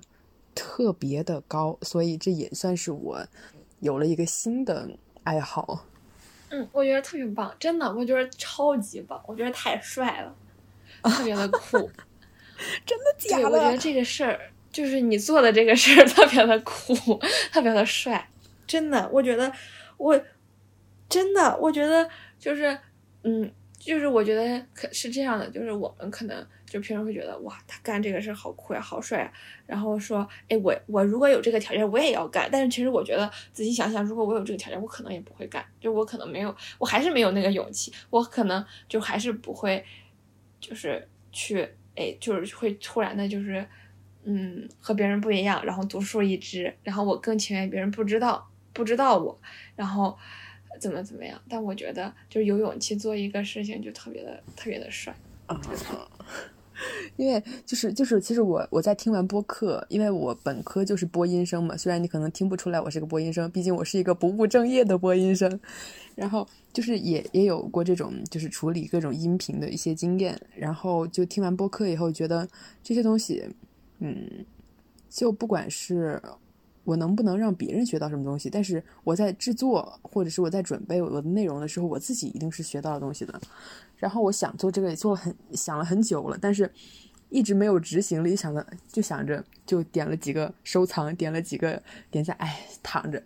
[0.53, 3.25] 特别的高，所以这也算是我
[3.79, 4.87] 有了一个新的
[5.23, 5.87] 爱好。
[6.49, 10.35] 嗯，我觉得特别棒，真的，我觉得超级棒，我觉得太帅了。
[11.01, 11.79] 特别的酷，
[12.85, 13.49] 真的假的？
[13.49, 14.39] 我觉得这个事儿
[14.71, 16.93] 就是你做的这个事儿特别的酷，
[17.51, 18.29] 特别的帅，
[18.67, 19.09] 真的。
[19.11, 19.51] 我觉得
[19.97, 20.19] 我
[21.09, 22.77] 真的，我觉得就是
[23.23, 29.31] 嗯，就是我觉得可是这样的，就是我们可能就平时会觉得哇，他干这个事儿好酷呀，好帅啊。
[29.65, 32.49] 然后说，哎，我我如果有这个条件，我也要干。
[32.51, 39.83] 但是其实我觉得仔细想想，如果我有这个条件，我可能也不会干，就我可能没有，我还是没有那个勇气，我可能就还是不会。
[40.59, 41.61] 就是去
[41.95, 43.63] 哎，就是会突然的，就是
[44.23, 49.35] 嗯，和别人不一样，然后独树一帜，然后我更情愿别人不知道，不知道我，
[49.75, 50.15] 然后
[50.79, 51.41] 怎么怎么样。
[51.49, 55.11] 但我觉得，就是有勇气做一个事情，就特别的特别的帅。
[55.47, 55.59] 啊，
[57.17, 65.59] 因为就是就是，其实我我在听完播客，因为我本科就是播音生嘛，虽然你可能听不出来我是个播音生，毕竟我是一个不务正业的播音生。
[66.13, 72.47] 然后就是也也有过这种就是处理各种音频的一些经验，然后就听完播客以后，觉得
[72.83, 73.43] 这些东西，
[73.99, 74.45] 嗯，
[75.09, 76.21] 就不管是
[76.87, 83.37] 我能不能让别人学到什么东西，但是我在制作或者是我在准备我的内容的时候，我自己一定是学到了东西的。
[83.97, 86.71] 然后我想做这个也做了很想了很久了，但是
[87.27, 93.21] 一直没有执行力，想着就想着就点了几个收藏，点了几个点赞，哎，躺着，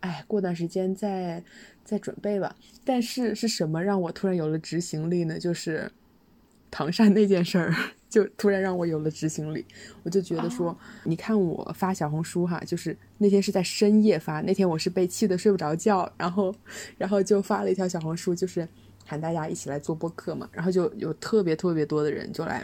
[0.00, 1.42] 哎，过段时间再
[1.86, 2.54] 再准备吧。
[2.84, 5.38] 但是是什么让我突然有了执行力呢？
[5.38, 5.90] 就是
[6.70, 7.74] 唐山那件事儿，
[8.16, 9.64] 就突然让我有了执行力。
[10.02, 16.54] 我就觉得说，你看我发小红书哈，就是那天是在深夜发，那天我是被气得睡不着觉，然后
[16.96, 18.66] 然后就发了一条小红书，就是。
[19.08, 22.60] 喊大家一起来做播客嘛，然后就有特别特别多的人就来，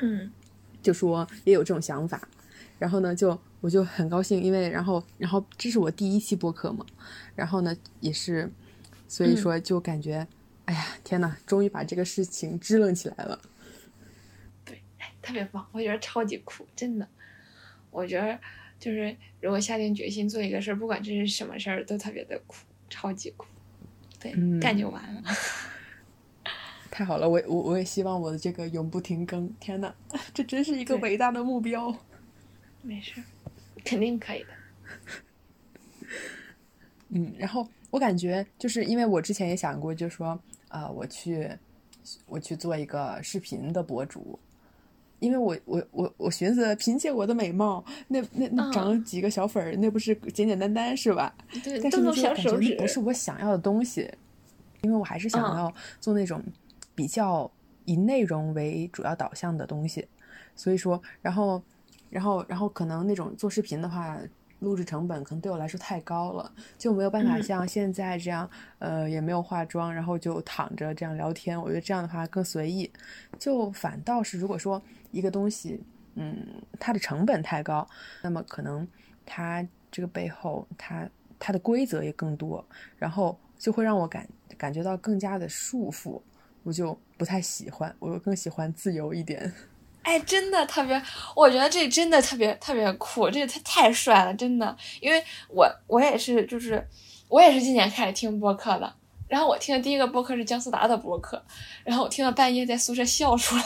[0.83, 2.21] 就说也有这种想法，
[2.81, 6.85] 然后呢，就我就很高兴，因为然后然后这是我第一期播客嘛，
[7.37, 8.51] 然后呢也是，
[9.07, 10.27] 所以说就感觉，
[10.65, 13.52] 哎呀天呐，终于把这个事情支棱起来了，对，
[15.23, 17.09] 特别棒，我觉得超级酷，真的，
[17.91, 18.39] 我觉得
[18.79, 22.57] 就是如果下定决心做一个事儿，不管这是什么事儿，都特别的酷，
[22.91, 23.47] 超级酷，
[24.19, 25.23] 对，干就完了。
[26.91, 29.49] 太好了，我我我也希望我的这个永不停更。
[29.59, 29.95] 天呐，
[30.35, 31.95] 这真是一个伟大的目标。
[32.83, 33.23] 没事，
[33.83, 34.49] 肯定可以的。
[37.15, 41.49] 嗯，然后我感觉就是因为我之前也想过，就是说啊，我去
[42.27, 44.39] 我去做一个视频的博主，
[45.23, 51.35] 因为我我我我寻思，凭借我的美貌，那那那长几个小粉儿，那不是简简单单是吧？
[51.65, 54.11] 对，但是就感觉那不是我想要的东西，
[54.83, 56.43] 因为我还是想要做那种。
[56.95, 57.51] 比较
[57.87, 60.07] 以内容为主要导向的东西，
[60.55, 61.61] 所以说，然后，
[62.11, 64.19] 然后，然后可能那种做视频的话，
[64.63, 68.49] 录制成本可能对我来说太高了，就没有办法像现在这样，
[68.79, 71.61] 呃，也没有化妆，然后就躺着这样聊天。
[71.61, 72.91] 我觉得这样的话更随意。
[73.39, 75.83] 就反倒是如果说一个东西，
[76.15, 76.47] 嗯，
[76.79, 77.87] 它的成本太高，
[78.23, 78.87] 那么可能
[79.27, 82.65] 它这个背后，它它的规则也更多，
[82.97, 86.23] 然后就会让我感感觉到更加的束缚。
[86.63, 89.53] 我就不太喜欢，我更喜欢自由一点。
[90.03, 91.01] 哎，真的特别，
[91.35, 94.77] 我觉得这真的特别特别酷，这他太帅了，真的。
[95.01, 96.87] 因为我我也是，就是
[97.29, 98.93] 我也是今年开始听播客的。
[99.29, 101.43] 然后我听的第一个播客是姜思达的播客，
[101.85, 103.63] 然后我听到半夜在宿舍笑出来。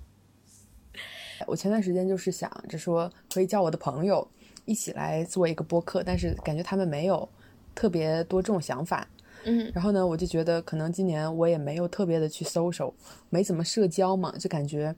[1.46, 4.26] 我前段时间就是想着说，可以叫我的朋友
[4.64, 7.28] 一起来做一个播客，但是感觉他们没有
[7.74, 9.06] 特别多这种想法。
[9.44, 12.92] 嗯，然后呢，我就觉得可能今年我也没有特别的去 social，
[13.30, 14.94] 没怎么社交嘛，就感觉，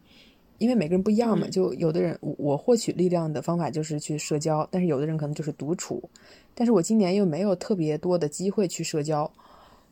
[0.58, 6.02] 因为每个人不一样嘛，就有的人我获取力量的方法就是去社交，但是有的人可能就是独处，
[6.54, 9.30] 但是我今年又没有特别多的机会去社交，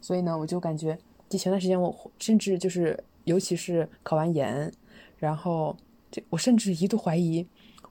[0.00, 0.96] 所以呢，我就感觉，
[1.28, 4.72] 就前段时间我甚至就是，尤其是考完研，
[5.18, 5.76] 然后
[6.10, 7.46] 就我甚至一度怀疑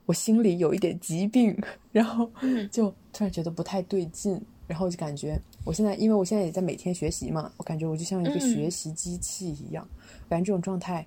[0.06, 1.56] 我心里有一点疾病，
[1.92, 2.30] 然后
[2.70, 4.40] 就突然觉得不太对劲。
[4.66, 9.84] 然后就感觉，我现在因为我现在也在每天学习嘛，我感觉我就像一个学习机器一样，
[10.28, 11.04] 感觉这种状态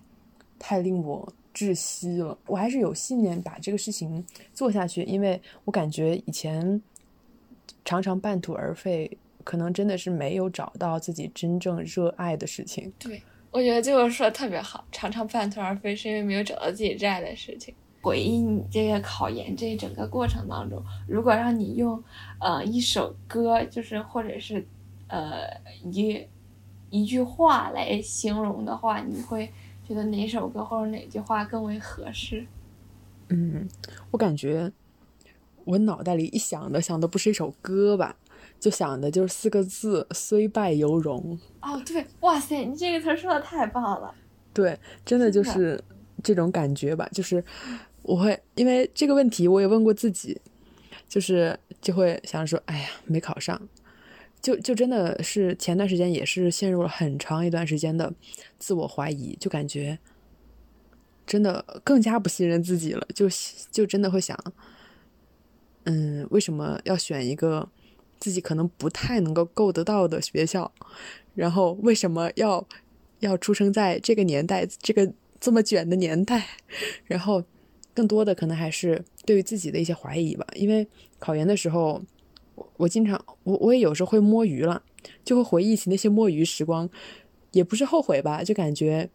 [0.59, 2.37] 太令我窒息了。
[2.47, 6.81] 我还是有信念把这个事情做下去，因为我感觉以前
[7.85, 12.91] 常常半途而废，可能真的是没有找到自己真正热爱的事情。
[12.99, 17.73] 对，我觉得这个说的特别好，常常半途而废是因为没有找到自己热爱的事情。
[18.01, 22.03] 回忆你这个考研这整个过程当中，如果让你用，
[22.41, 24.67] 呃，一首歌，就是或者是，
[25.07, 25.47] 呃，
[25.85, 26.21] 一
[26.89, 29.49] 一句话来形容的话，你会
[29.93, 32.45] 觉得哪首歌或者哪句话更为合适？
[33.29, 33.67] 嗯，
[34.11, 34.71] 我感觉
[35.65, 38.15] 我脑袋里一想的想的不是一首歌吧，
[38.59, 41.37] 就想的就是四个字：虽败犹荣。
[41.61, 44.13] 哦，对，哇塞，你这个词说的太棒了。
[44.53, 45.81] 对，真的就是
[46.23, 47.43] 这种感觉吧，就是。
[48.03, 50.37] 我会因为这个问题，我也问过自己，
[51.07, 53.57] 就是就会想说，哎呀，没考上，
[54.43, 58.13] 就就真的是前段时间也是陷入了很长一段时间的
[58.59, 59.97] 自我怀疑，就感觉
[61.25, 63.27] 真的更加不信任自己了，就
[63.71, 64.37] 就真的会想，
[65.85, 67.67] 嗯，为什么要选一个
[68.19, 70.71] 自己可能不太能够够得到的学校？
[71.33, 72.67] 然后为什么要
[73.21, 76.45] 要出生在这个年代，这个这么卷的年代？
[77.05, 77.43] 然后。
[77.95, 80.87] 更多的可能还是对于自己的一些怀疑吧，因为
[81.19, 82.01] 考研的时候，
[82.55, 84.83] 我我经常我我也有时候会摸鱼了，
[85.23, 86.89] 就会回忆起那些摸鱼时光，
[87.51, 89.09] 也不是后悔吧，就感觉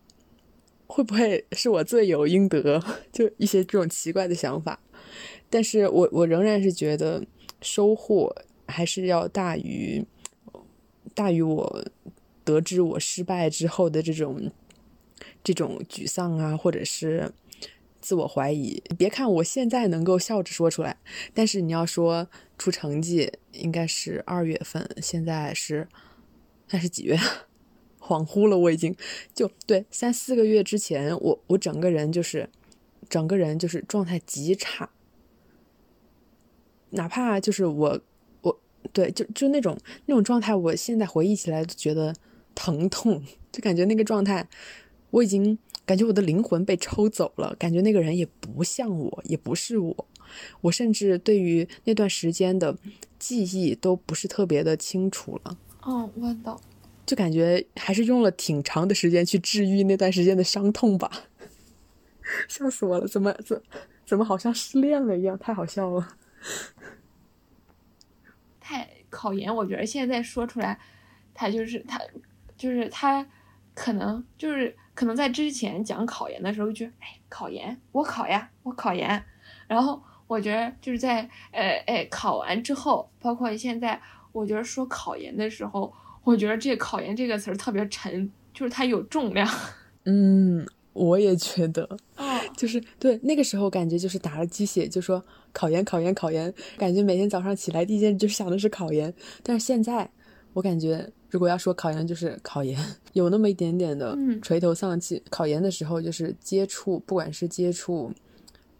[0.86, 2.82] 会不会是我罪有应得？
[3.12, 4.80] 就一些这种奇怪的想法。
[5.50, 7.24] 但是我我仍然是觉得
[7.62, 8.34] 收获
[8.66, 10.04] 还是要大于
[11.14, 11.84] 大于我
[12.44, 14.50] 得知我失败之后的这种
[15.42, 17.32] 这种沮丧啊，或者是
[18.00, 18.82] 自我怀疑。
[18.96, 20.96] 别看我现在能够笑着说出来，
[21.34, 25.88] 但是你要说出成绩，应该是二月份，现在是
[26.70, 27.18] 那是几月？
[28.00, 28.96] 恍惚了，我已经
[29.34, 32.48] 就对三四个月之前，我我整个人就是
[33.06, 34.88] 整个人就是状态极差。
[36.90, 38.00] 哪怕就是我，
[38.40, 38.60] 我
[38.94, 42.14] 对就就那种那种状态，我现在回忆起来都觉得
[42.54, 43.22] 疼痛，
[43.52, 44.48] 就感觉那个状态，
[45.10, 45.58] 我已经
[45.88, 50.06] 感觉我的灵魂被抽走了，感觉那个人也不像我，也不是我，
[50.60, 52.76] 我甚至对于那段时间的
[53.18, 55.56] 记忆都不是特别的清楚了。
[55.80, 56.60] 哦，我懂，
[57.06, 61.10] 就感觉还是用了挺长的时间去治愈那段时间的伤痛吧。
[62.48, 63.62] 笑死我了，怎么怎
[64.04, 66.06] 怎么好像失恋了一样，太好笑了。
[68.60, 70.78] 太考研，我觉得现在说出来，
[71.32, 71.98] 他就是他，
[72.58, 73.26] 就是他，
[73.78, 79.24] 可能就是可能在之前讲考研的时候，就哎，考研我考呀，我考研。
[79.68, 81.20] 然后我觉得就是在
[81.52, 84.00] 呃哎考完之后，包括现在，
[84.32, 85.92] 我觉得说考研的时候，
[86.24, 89.48] 我觉得这考研这个词儿特别沉，就是它有重量。
[90.04, 90.66] 嗯。
[90.94, 91.88] 我也觉得，
[92.56, 99.14] 就是对那个时候感觉就是打了鸡血，就说考研考研考研，感觉每天早上起来第一件事就想的是考研。
[99.44, 100.10] 但是现在
[100.54, 102.78] 我感觉，如果要说考研，就是考研，
[103.12, 105.22] 有那么一点点的垂头丧气。
[105.30, 108.12] 考研的时候就是接触，不管是接触，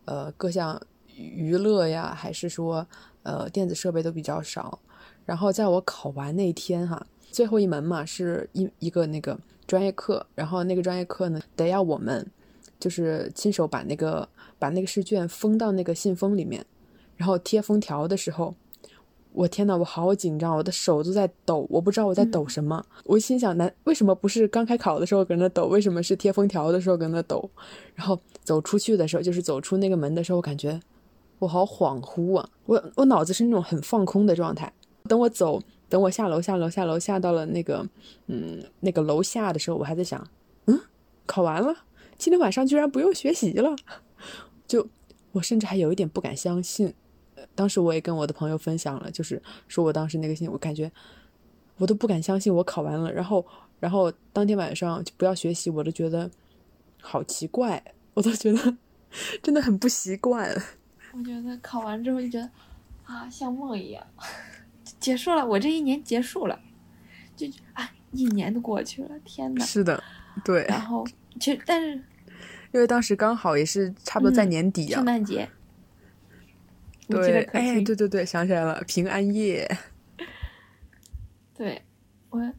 [0.04, 0.80] 呃，各项
[1.14, 2.86] 娱乐呀，还是说
[3.22, 4.78] 呃电子设备都比较少。
[5.24, 9.38] 然后在我考完那天哈，最后一门嘛是一一个那个。
[9.68, 12.26] 专业课，然后那个专业课呢，得要我们
[12.80, 14.26] 就是亲手把那个
[14.58, 16.64] 把那个试卷封到那个信封里面，
[17.18, 18.54] 然后贴封条的时候，
[19.32, 22.84] 我天呐，我好紧张，我的手都在抖，我不知道我在抖什么。
[23.04, 27.48] 我心想，难为什么不是刚开考的时候搁那抖，为什么是贴封条的时候搁那抖？
[27.94, 30.80] 然后走出去的时候，就是走出那个门的时候，我感觉
[31.38, 34.72] 我好恍惚啊，我我脑子是那种很放空的状态。
[35.04, 35.60] 等我走。
[35.90, 37.88] 等我下楼下楼下楼下到了那个，
[38.26, 40.22] 嗯，那个楼下的时候，我还在想，
[40.66, 40.78] 嗯，
[41.24, 41.74] 考完了，
[42.18, 43.74] 今天晚上居然不用学习了，
[44.68, 44.86] 就
[45.32, 46.92] 我甚至还有一点不敢相信。
[47.54, 50.90] 当时我也跟我的朋友分享了，就是说我当时那个心，我感觉
[51.76, 53.12] 我都不敢相信我考完了。
[53.12, 53.44] 然后，
[53.80, 56.30] 然后当天晚上就不要学习，我都觉得
[57.00, 57.82] 好奇怪，
[58.14, 58.76] 我都觉得
[59.42, 60.50] 真的很不习惯。
[61.12, 62.50] 我觉得考完之后就觉得
[63.04, 64.06] 啊，像梦一样。
[65.00, 66.58] 结束了，我这一年结束了，
[67.36, 69.64] 就啊，一年都过去了，天呐。
[69.64, 70.02] 是的，
[70.44, 70.64] 对。
[70.68, 71.06] 然后，
[71.38, 71.94] 其实但是，
[72.72, 75.48] 因为当时刚好也是差不多在年底啊，圣诞节。
[77.08, 79.68] 对，哎，对对对，想起来了，平安夜。
[81.56, 81.82] 对，
[82.30, 82.52] 我，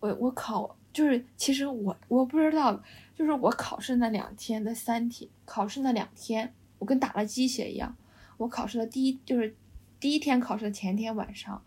[0.00, 2.82] 我我考就是，其实我我不知道，
[3.14, 7.94] 就是我考试那两天的三天，考试那两天，我跟打了鸡血一样。
[8.38, 9.54] 我考试的第一就是
[10.00, 11.62] 第一天考试的前天晚上。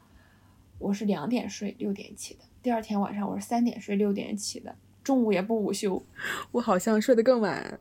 [0.77, 2.41] 我是两点睡，六点起的。
[2.61, 4.75] 第二天晚上我是三点睡，六点起的。
[5.01, 6.05] 中午也不午休。
[6.51, 7.79] 我好像睡得更晚，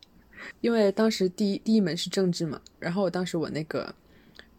[0.61, 2.61] 因为当时第一第一门是政治嘛。
[2.79, 3.93] 然后我当时我那个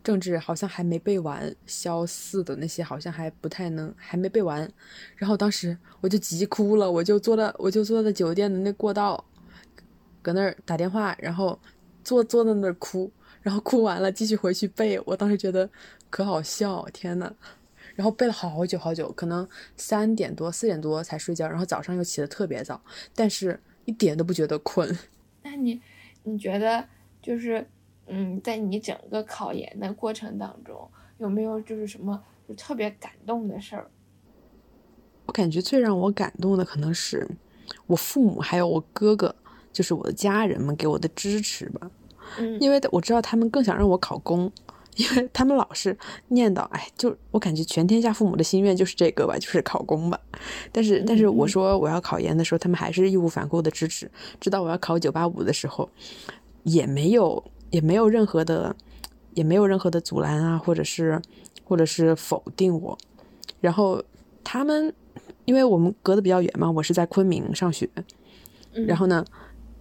[0.05, 4.71] 政治好像还没背完，肖四的那些好像还不太能，还没背完。
[5.15, 9.25] 然后当时我就急哭了，我就坐到我就坐在酒店的那过道，
[10.21, 11.59] 搁那儿打电话，然后
[12.03, 15.01] 坐坐在那儿哭，然后哭完了继续回去背。
[15.07, 15.67] 我当时觉得
[16.11, 17.33] 可好笑，天呐。
[17.95, 22.79] 然后背了好久好久，可能三点多四点多才睡觉，然后早上又起得特别早，
[23.15, 24.95] 但是一点都不觉得困。
[25.41, 25.81] 那你，
[26.23, 26.85] 你觉得
[27.21, 27.65] 就是，
[28.07, 33.89] 嗯，在你整个考研的过程当中，有没有就是什么就特别感动的事儿？
[35.25, 37.27] 我感觉最让我感动的可能是
[37.87, 39.35] 我父母还有我哥哥，
[39.73, 41.91] 就是我的家人们给我的支持吧。
[42.37, 44.51] 嗯，因为我知道他们更想让我考公。
[44.97, 45.97] 因为他们老是
[46.29, 50.17] 念叨，哎，就我感觉全天下父母的心愿就是这个吧，就是考公吧。
[50.71, 54.09] 但是，但是我说我要考研的时候，他们还是义无反顾的支持。
[54.39, 55.89] 直到我要考九八五的时候，
[56.63, 58.75] 也没有也没有任何的
[59.33, 61.21] 也没有任何的阻拦啊，或者是
[61.63, 62.97] 或者是否定我。
[63.61, 64.03] 然后
[64.43, 64.93] 他们，
[65.45, 67.89] 因为我们隔得比较远嘛，我是在昆明上学，
[68.87, 69.25] 然后呢。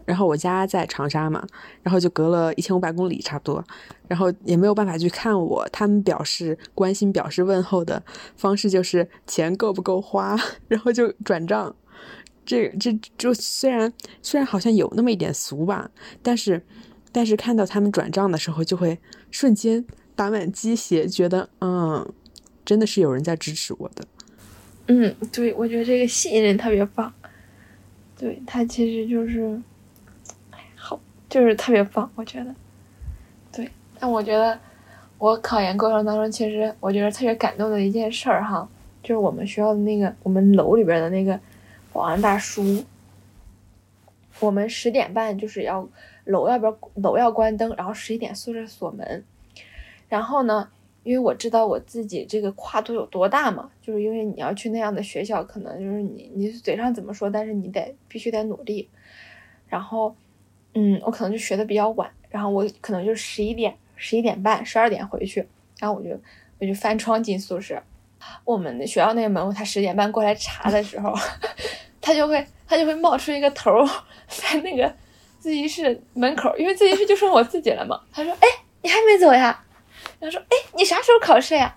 [0.07, 1.43] 然后我家在长沙嘛，
[1.83, 3.65] 然后就隔了一千五百公里差不多，
[4.07, 5.67] 然后也没有办法去看我。
[5.73, 8.03] 他们表示关心、表示问候的
[8.37, 11.75] 方式就是钱够不够花， 然后就转账，
[12.45, 15.91] 这这就虽然虽然好像有那么一点俗吧，
[16.23, 16.63] 但是
[17.15, 18.99] 但是看到他们转账的时候，就会
[19.31, 19.85] 瞬间
[20.17, 22.13] 打满鸡血，觉得嗯，
[22.65, 24.05] 真的是有人在支持我的。
[24.89, 27.15] 嗯，对，我觉得这个信任特别棒。
[28.19, 29.63] 对他其实就是，
[30.75, 32.53] 好，就是特别棒，我觉得。
[33.53, 34.59] 对，但我觉得
[35.19, 38.69] 我考研过程当中，其实我觉得特别感动的一件事儿哈，
[39.05, 41.39] 就是我们学校的那个我们楼里边的那个
[41.93, 42.85] 保安大叔，
[44.41, 45.89] 我们十点半就是要
[46.25, 49.25] 楼要边楼要关灯，然后十一点宿舍锁门，
[50.09, 50.69] 然后呢。
[51.05, 58.89] 因为我知道我自己这个跨度有多大嘛，就是因为你要去那样的学校，可能就是你你嘴上怎么说，但是你得必须得努力。
[59.69, 60.17] 然后，
[60.73, 65.47] 嗯，我可能就学的比较晚，然后我可能就十一点、十一点半、十二点回去，
[65.79, 66.19] 然后我就
[66.59, 67.83] 我就翻窗进宿舍。
[68.47, 71.13] 我们的学校那个门，他十点半过来查的时候，
[72.01, 73.71] 他就会他就会冒出一个头，
[74.27, 74.91] 在那个
[75.45, 78.01] 自习室门口，因为自习室就剩我自己了嘛。
[78.11, 78.49] 他说：“哎，
[78.81, 79.63] 你还没走呀？”
[80.19, 81.77] 他说：“哎，你啥时候考试呀？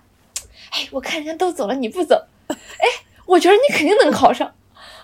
[0.72, 2.14] 哎，我看人家都走了，你不走。
[2.48, 2.88] 哎，
[3.26, 4.50] 我觉得你肯定能考上。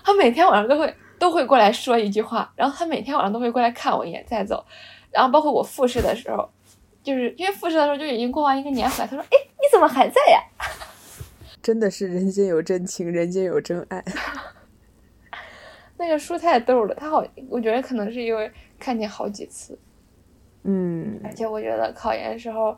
[0.03, 4.65] 他每天晚上都会都会过来说一句话，然后他每天晚上都会过来看我一眼再走。
[5.11, 6.49] 然后包括我复试的时候，
[7.03, 10.41] 就是因为复试的时候就已经过完一个年回来，他说：‘哎，你怎么还在呀？’
[11.61, 14.03] 真的是人间有真情，人间有真爱。
[15.97, 19.77] 那个书太逗了，他好，我觉得可能是因为看见好几次。
[20.63, 22.75] 嗯，而且我觉得考研的时候。”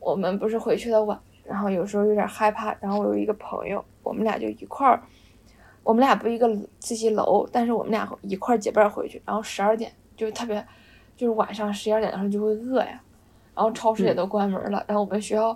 [0.00, 2.72] 我们不是回去的晚，然后有时候有点害怕。
[2.80, 5.02] 然后我有一个朋友，我们俩就一块儿，
[5.82, 6.48] 我们俩不一个
[6.78, 9.20] 自习楼，但是我们俩一块儿结伴回去。
[9.26, 10.64] 然后十二点就特别，
[11.16, 13.02] 就是晚上十二点的时候就会饿呀，
[13.56, 14.84] 然后超市也都关门了。
[14.86, 15.48] 然后我们学校，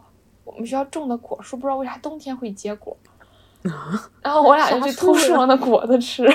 [0.42, 2.96] 我们学校种的果树不知道为啥冬天会结果，
[4.22, 6.26] 然后我俩就去偷树上 的果子吃。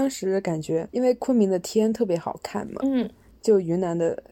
[0.00, 3.10] 当时感觉，因为昆明的天特别好看嘛，嗯，
[3.42, 4.22] 就云南的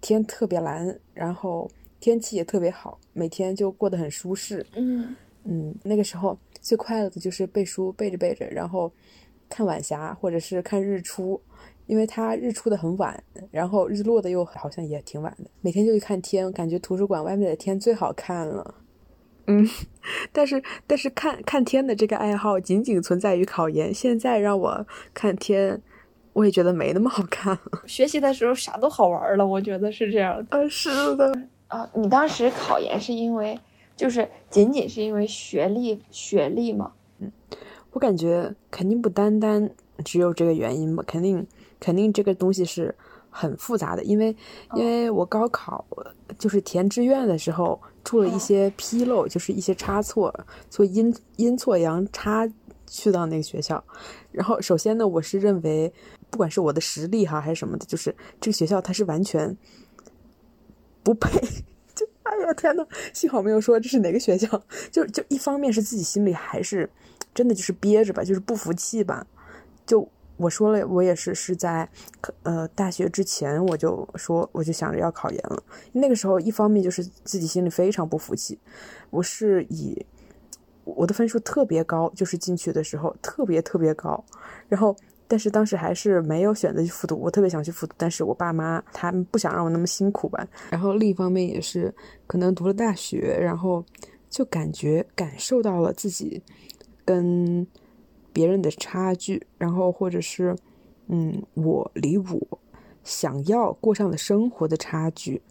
[0.00, 1.70] 天特别蓝，然后。
[2.00, 4.66] 天气也特别好，每天就过得很舒适。
[4.74, 5.14] 嗯
[5.44, 8.90] 嗯，那个时候最快乐的就是背书，背着背着，然后
[9.48, 11.40] 看晚霞或者是看日出，
[11.86, 15.48] 因为它日出的很晚，然后日落的又好像也挺晚的。
[15.60, 18.74] 每天就去看天，感觉图书馆外面的天最好看了。
[19.46, 19.68] 嗯，
[20.32, 25.82] 但是但是看看天的这个爱好仅仅存在于考研，现在让我看天，
[26.32, 27.82] 我也觉得没那么好看了。
[27.86, 30.46] 学习的时候啥都好玩了，我觉得是这样的。
[30.50, 31.32] 嗯，是的。
[31.68, 33.58] 啊，你当时考研是因为，
[33.96, 36.92] 就是仅仅是因为学历学历吗？
[37.18, 37.32] 嗯，
[37.92, 39.70] 我感觉肯定不单单
[40.04, 41.46] 只有这个原因吧，肯定
[41.80, 42.94] 肯定这个东西是
[43.32, 44.36] 很复杂的，因为
[44.74, 45.84] 因为我高考
[46.38, 50.32] 就是填志愿的时候出了一些纰漏，就是一些差错，
[50.70, 52.48] 所以阴阴错阳差
[52.86, 53.82] 去到那个学校。
[54.30, 55.92] 然后首先呢，我是认为，
[56.30, 59.56] 不管是我的实力哈还是什么的，就是这个学校它是完全。
[61.04, 61.28] 不配，
[61.96, 64.46] 就哎呀天呐，幸好没有说这是哪个学校。
[64.92, 66.88] 就就一方面是自己心里还是
[67.34, 69.26] 真的就是憋着吧，就是不服气吧。
[69.84, 71.88] 就我说了，我也是是在
[72.42, 75.62] 呃大学之前我就说我就想着要考研了。
[75.92, 78.58] 那个时候一方面就是自己心里非常不服气，
[79.10, 80.04] 我是以
[80.84, 84.24] 我的分数特别高，就是进去的时候特别特别高，
[84.68, 84.96] 然后。
[85.28, 90.46] 但是当时还是没有选择去复读，我特别想去复读，但是我爸妈他们不想让我那么辛苦吧。
[90.68, 91.94] 然后另一方面也是
[92.26, 93.82] 可能读了大学，然后
[94.28, 96.42] 就感觉感受到了自己
[97.02, 97.66] 跟
[98.32, 100.56] 别人的差距，然后或者是
[101.08, 102.58] 嗯，我离我
[103.04, 105.42] 想要过上的生活的差距。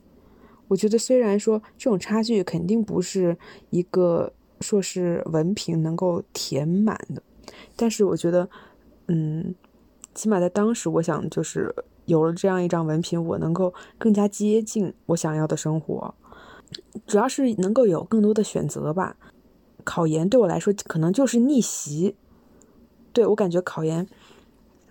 [0.68, 3.38] 我觉得虽然说这种差距肯定不是
[3.70, 7.22] 一个硕士文凭能够填满的，
[7.76, 8.50] 但是我觉得
[9.08, 9.56] 嗯。
[10.14, 11.74] 起码在当时，我想就是
[12.04, 16.14] 有了这样一张文凭，我能够更加接近我想要的生活，
[17.08, 19.16] 主要是能够有更多的选择吧。
[19.86, 22.18] 考研对我来说可能就是逆袭，
[23.14, 24.08] 对我感觉考研，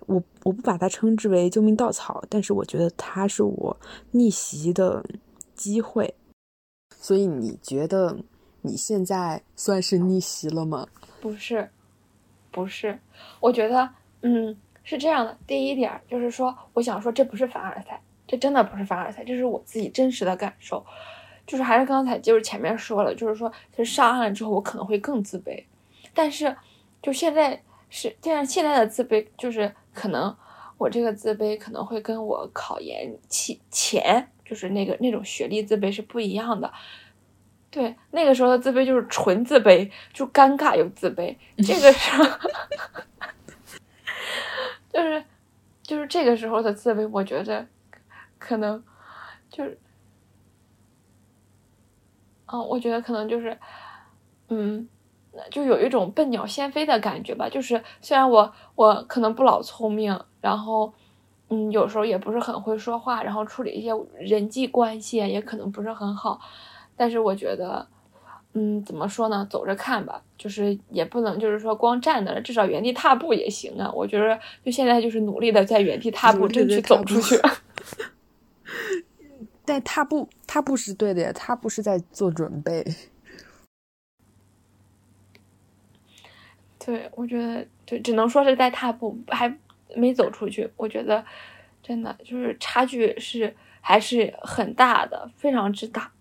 [0.07, 3.77] 我我不把它称之为救命稻草，但是我觉得它是我
[4.11, 5.03] 逆袭的
[5.55, 6.13] 机会。
[6.99, 8.17] 所以你觉得
[8.61, 10.87] 你现在算是逆袭了吗？
[11.19, 11.69] 不是，
[12.51, 12.99] 不是，
[13.39, 13.89] 我觉得，
[14.21, 14.57] 嗯。
[14.83, 20.83] 是这样的，第一点就是说，我想说，这不是凡尔赛，这真的不是凡尔赛，这是我自己真实的感受。
[21.45, 25.63] 就是还是刚才就是前面说了，就是说，其实上岸了之后，我可能会更自卑。
[26.15, 26.57] 但是，
[26.99, 27.61] 就现在
[27.91, 30.35] 是这样，现在的自卑就是可能
[30.79, 36.73] 我这个自卑可能会跟我考研期前就是那个那种学历自卑是不一样的。
[37.69, 41.35] 对，那个时候的自卑就是纯自卑，就尴尬又自卑。
[41.63, 42.25] 这个时候。
[44.91, 45.23] 就是
[45.83, 47.65] 就是这个时候的自卑，我觉得
[48.37, 48.83] 可能
[49.49, 49.79] 就是，
[52.47, 53.57] 嗯，我觉得可能就是，
[54.49, 54.89] 嗯，
[55.49, 57.49] 就有一种笨鸟先飞的感觉吧。
[57.49, 60.93] 就是虽然我我可能不老聪明，然后
[61.49, 66.39] 嗯，有时候也不是很会说话，然后处理一些人际关系也可能不是很好，
[66.95, 67.87] 但是我觉得。
[68.53, 69.47] 嗯，怎么说呢？
[69.49, 73.89] 走着看吧，就是也不能就是说光站那，至少原地踏步也行啊。
[73.95, 77.39] 我觉得就现在就是努力的在原地踏步，争取走出去。
[79.63, 82.85] 但踏步，踏步是对的呀，踏步是在做准备。
[86.83, 89.55] 对，我觉得对只能说是在踏步，还
[89.95, 90.69] 没走出去。
[90.75, 91.23] 我觉得
[91.83, 96.11] 真的就是差距是还是很大的，非常之大。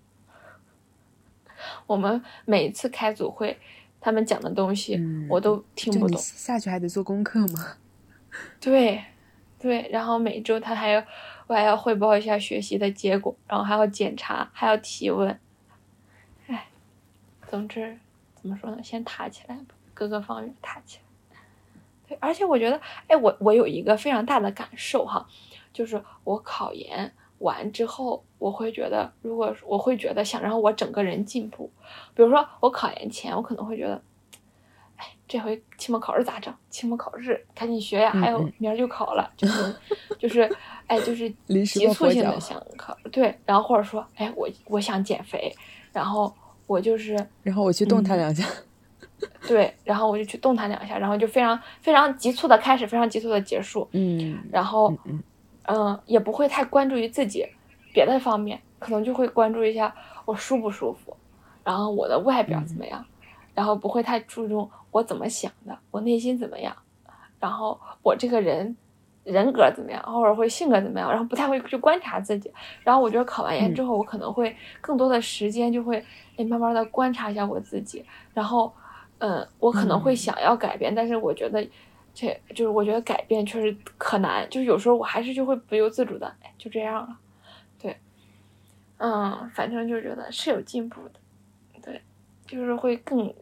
[1.87, 3.59] 我们每一次开组会，
[4.01, 4.99] 他们讲的东西
[5.29, 6.19] 我都听不懂。
[6.19, 7.77] 下去还得做功课吗？
[8.61, 9.03] 对，
[9.59, 9.89] 对。
[9.91, 11.05] 然后每周他还要，
[11.47, 15.39] 我还要汇报一下学习的结果，然后还要检查，还要提问。
[16.47, 16.69] 哎，
[17.49, 17.99] 总之
[18.35, 18.83] 怎么说呢？
[18.83, 21.39] 先塔起来吧，各个方面踏起来。
[22.09, 25.27] 对，而且我觉得，哎，我我有一个非常大的感受哈，
[25.75, 27.13] 就是我考研。
[27.41, 31.71] 完之后，我会觉得，如果我会觉得想让我整个人进步，
[32.15, 34.03] 比如说我考研前，我可能会觉得，
[34.97, 36.55] 哎，这回期末考试咋整？
[36.69, 39.75] 期末考试赶紧学呀，还有明儿就考了，就是
[40.19, 40.43] 就 是，
[40.87, 41.31] 哎，就是
[41.65, 45.51] 急促性的想考，对，然后或者说，哎，我我想减肥，
[45.95, 46.31] 然后
[46.67, 48.47] 我就是，然后我去动弹两下，
[49.47, 54.93] 对，然后我就去动弹两下，然后就非常非常急促的开始，非常急促的结束，嗯，然后。
[55.67, 57.47] 嗯，也不会太关注于自己
[57.93, 59.95] 别的方面，可能就会关注一下
[60.25, 61.17] 我舒不舒服，
[61.63, 63.05] 然后我的外表怎么样，
[63.55, 66.75] 然后不会太注重我怎么想的，我内心怎么样，
[67.39, 68.77] 然后我这个人
[69.23, 72.51] 人格怎么样，或者会性格怎么样，然后不太会去观察自己。
[72.83, 76.05] 然后我觉得考完研之后，我可能会更多的时间就会
[76.37, 78.05] 诶慢慢的观察一下我自己，
[78.35, 78.73] 然后
[79.21, 81.67] 嗯，我可能会想要改变，但是我觉得。
[82.13, 87.17] 这就是我觉得改变确实可难，就是有时候我还是就会不由自主的，哎，就这样了，
[87.81, 87.97] 对，
[88.99, 91.13] 嗯，反正就觉得是有进步的，
[91.81, 92.03] 对，
[92.49, 93.33] 就是会更，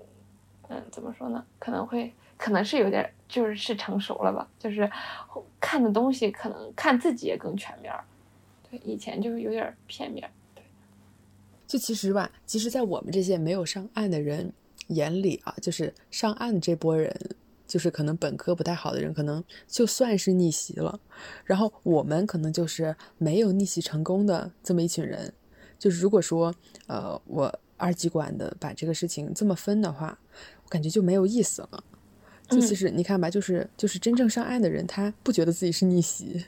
[0.69, 1.43] 嗯，怎么说呢？
[1.59, 4.89] 可能会可能是有点，就是是成熟了吧，就是
[5.59, 7.91] 看的东西可能看自己也更全面，
[8.71, 10.63] 对，以前就是有点片面，对，
[11.67, 14.53] 就其实吧，其实，在我们这些没有上岸的人
[14.87, 17.15] 眼里啊，就是上岸这波人。
[17.67, 20.99] 就是可能本科不太好的人，可能就算是逆袭了，
[21.45, 25.31] 然后我们可能就是没有逆袭成功的这么一群人。
[25.79, 26.55] 就是如果说，
[26.87, 30.19] 呃，我二极管的把这个事情这么分的话，
[30.65, 31.85] 我感觉就没有意思了。
[32.49, 36.47] 就其实你看吧，就是就是真正上岸的人，他不觉得自己是逆袭，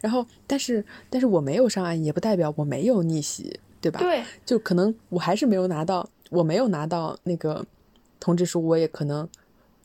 [0.00, 4.00] 然后但是但是我没有上岸，也不代表我没有逆袭，对吧？
[4.00, 7.64] 对，就可能我还是没有拿到，我没有拿到那个
[8.20, 9.28] 通知书，我也可能。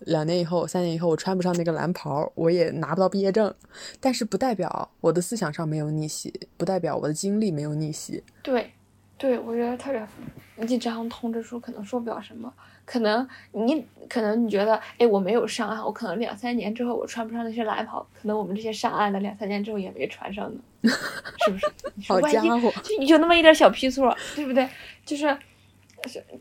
[0.05, 3.53] 两年以后，三年以后，我穿不上那个蓝袍，我也拿不到毕业证，
[3.99, 8.23] 但是不代表我的思想上没有逆袭，不代表我的经历没有逆袭。
[8.41, 8.71] 对，
[9.17, 12.49] 对，我觉得特别，一张通知书可能说不了什么，
[12.85, 20.61] 可能你可能你觉得，哎，我没有上岸，我可能两三年之后我穿不上那些蓝袍，可能我们这些上岸的两三年之后也没穿上呢，
[21.45, 21.67] 是不是？
[22.07, 24.65] 好家伙，就你就那么一点小批错，对不对？
[25.05, 25.37] 就是。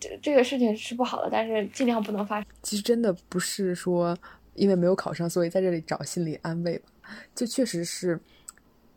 [0.00, 2.46] 这这个事情是不好的，但是尽量不能发生。
[2.62, 4.16] 其实真的不是说
[4.54, 6.88] 因为没有考上，所以在这里找心理安慰吧。
[7.34, 8.20] 就确实是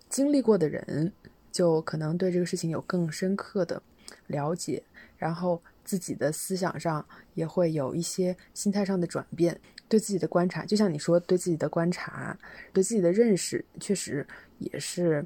[0.10, 1.12] 经历过的人，
[1.52, 3.82] 就可能对这个事情有更深刻的
[4.28, 4.84] 了解，
[5.18, 12.38] 然后自己的思想上也会有一些心态上的转变，对自己的观察，就像你说，对自己的观察，
[12.74, 14.26] 对自己的认识，确实
[14.60, 15.26] 也是。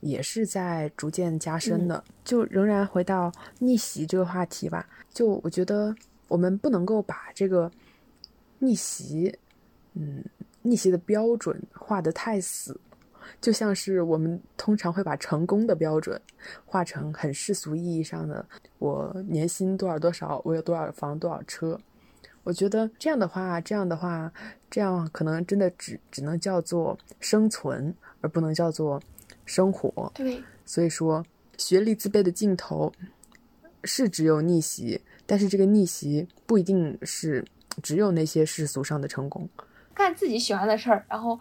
[0.00, 4.88] 也是在逐渐加深的，就仍然回到逆袭这个话题吧。
[5.12, 5.94] 就我觉得
[6.28, 7.70] 我们不能够把这个
[8.60, 9.36] 逆袭，
[9.94, 10.24] 嗯，
[10.62, 12.78] 逆袭的标准画得太死，
[13.40, 16.20] 就像是我们通常会把成功的标准
[16.64, 18.46] 画成很世俗意义上的
[18.78, 21.78] 我年薪多少多少，我有多少房多少车。
[22.44, 24.32] 我觉得这样的话，这样的话，
[24.70, 29.02] 这样可能真的只只能叫做生存，而不能叫做。
[29.48, 31.24] 生活对，所以说
[31.56, 32.92] 学历自卑的尽头
[33.82, 37.44] 是只有逆袭，但是这个逆袭不一定是
[37.82, 39.48] 只有那些世俗上的成功。
[39.94, 41.40] 干自己喜欢的事儿，然后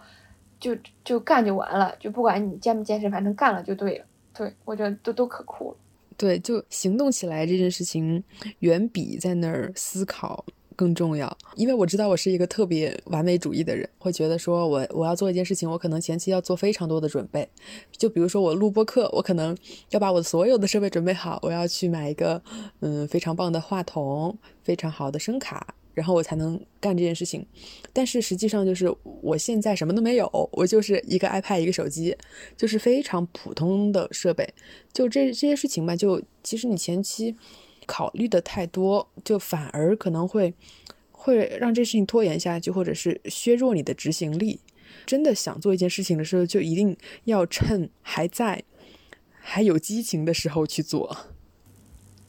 [0.59, 4.05] 就就干就完了，就不管你坚不坚持，反正干了就对了。
[4.33, 5.77] 对我觉得都都可酷了。
[6.15, 8.23] 对，就行动起来这件事情，
[8.59, 10.43] 远比在那儿思考
[10.77, 17.49] 更重要，因为我知道我是一个特别完美主义的人，会觉得说我我要做一件事情，我可能前期要做非常多的准备。
[17.91, 19.57] 就比如说我录播课，我可能
[19.89, 22.41] 要把我所有的设备准备好，我要去买一个
[22.81, 25.73] 嗯非常棒的话筒，非常好的声卡。
[25.95, 27.43] 然后我才能干这件事情，
[27.91, 28.87] 但是实际上就是
[29.23, 32.15] 我现在什么都没有，我就是一个 iPad 一个手机，
[32.55, 34.47] 就是非常普通的设备。
[34.93, 37.35] 就这这些事情吧，就其实你前期
[37.87, 40.53] 考虑的太多，就反而可能会
[41.11, 44.59] 会让这事情拖延下去，或者是削弱你的执行力。
[45.05, 48.63] 真的想做一件事情的时候，就一定要趁还在
[49.39, 51.17] 还有激情的时候去做。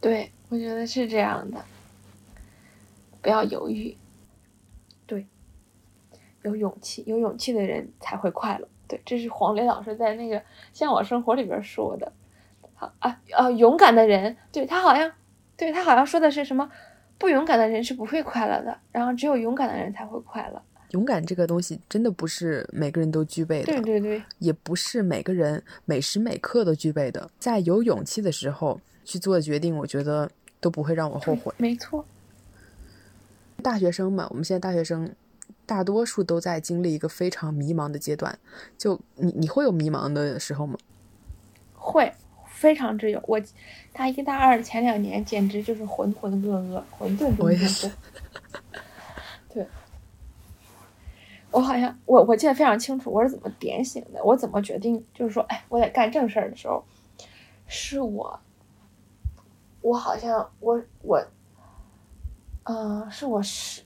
[0.00, 1.64] 对，我觉得是这样的。
[3.20, 3.96] 不要犹豫，
[5.06, 5.26] 对，
[6.42, 8.68] 有勇气，有勇气的人才会快乐。
[8.86, 10.38] 对，这是黄磊老师在那个
[10.72, 12.12] 《向往生活》里边说的。
[12.74, 15.12] 好啊啊，勇敢的人，对他好像，
[15.59, 16.70] 对他好像说的是什么？
[17.18, 20.62] 不勇敢的人是不会快乐的，然后只有勇敢的人才会快乐。
[20.92, 27.28] 勇敢这个东西真的不是每个人都具备的，对对对，也不是每个人每时每刻都具备的。
[27.40, 30.30] 在有勇气的时候去做决定，我觉得
[30.61, 31.52] 都不会让我后悔。
[31.59, 32.06] 没错。
[33.61, 35.12] 大学生嘛，我们现在大学生
[35.66, 38.38] 大多数都在经历一个非常迷茫的阶段。
[38.78, 40.78] 就你，你会有迷茫的时候吗？
[41.74, 42.14] 会，
[42.59, 43.22] 非常之有。
[43.26, 43.40] 我
[43.92, 47.92] 大一、大二前两年简直就是浑浑噩噩、混沌沌沌。
[49.54, 49.66] 对，
[51.50, 56.84] 我好像我我记得非常清楚，我是怎么点醒的，我怎么决定，就是说，哎，我得干正事儿的时候，
[57.66, 58.40] 是我，
[59.80, 61.24] 我好像我我。
[62.70, 63.80] 嗯，是我十，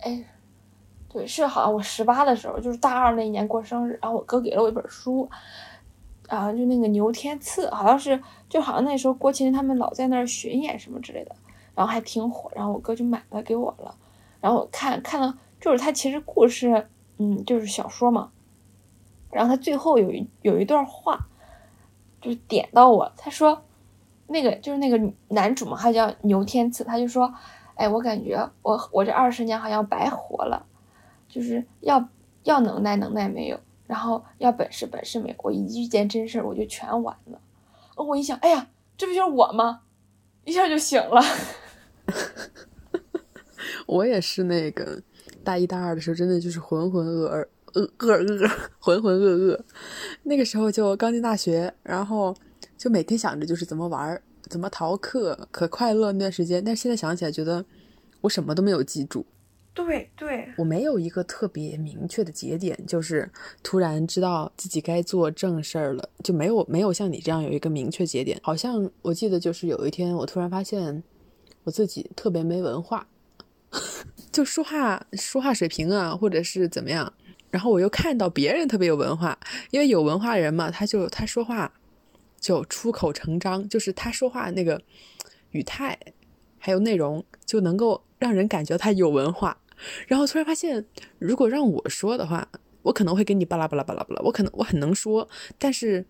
[0.00, 0.24] 哎，
[1.08, 5.30] 对，是好像我十八的时候，就是大二那一年过生日，然后我哥给了我一本书，
[6.28, 11.34] 啊，就那个牛天赐，好像是，就好像那时候郭麒麟他们老在那儿巡演什么之类的，
[11.74, 13.94] 然后还挺火，然后我哥就买了给我了，
[14.40, 18.30] 然后我看看了，就是他其实故事，嗯，就是小说嘛，
[19.30, 21.26] 然后他最后有一有一段话，
[22.20, 23.62] 就是点到我，他说，
[24.28, 27.34] 那个就是那个男主嘛，他叫牛天赐，他就说。
[27.78, 30.66] 哎，我感觉我我这二十年好像白活了，
[31.28, 32.08] 就是要
[32.42, 37.40] 要能耐能耐没有，然后要本事本事没有，我一遇见真事儿我就全完了。
[37.96, 39.80] 我一想，哎呀，这不就是我吗？
[40.44, 41.20] 一下就醒了。
[43.86, 45.02] 我也是那个
[45.42, 49.60] 大一大二的时候，真的就是浑浑噩噩噩噩噩 浑浑噩噩。
[50.22, 52.32] 那个时候就刚进大学，然后
[52.76, 54.22] 就每天想着就是怎么玩。
[54.48, 57.62] 怎么逃课可快乐那段时间，但是现在想起来觉得
[58.22, 59.26] 我什么都没有记住。
[59.84, 63.30] 对对，我没有一个特别明确的节点，就是
[63.62, 68.38] 突然知道自己该做正事儿了，就没有没有像你这样有一个明确节点。
[68.42, 71.02] 好像我记得就是有一天我突然发现
[71.62, 73.06] 我自己特别没文化，
[74.32, 77.12] 就说话说话水平啊，或者是怎么样。
[77.50, 79.38] 然后我又看到别人特别有文化，
[79.70, 81.72] 因为有文化人嘛，他就他说话。
[82.40, 84.80] 就出口成章，就是他说话那个
[85.50, 85.98] 语态，
[86.56, 89.58] 还有内容，就能够让人感觉他有文化。
[90.06, 90.84] 然后突然发现，
[91.18, 92.48] 如果让我说的话，
[92.82, 96.04] 我可能会跟你巴拉巴拉巴拉巴拉，我可能我很能说，但是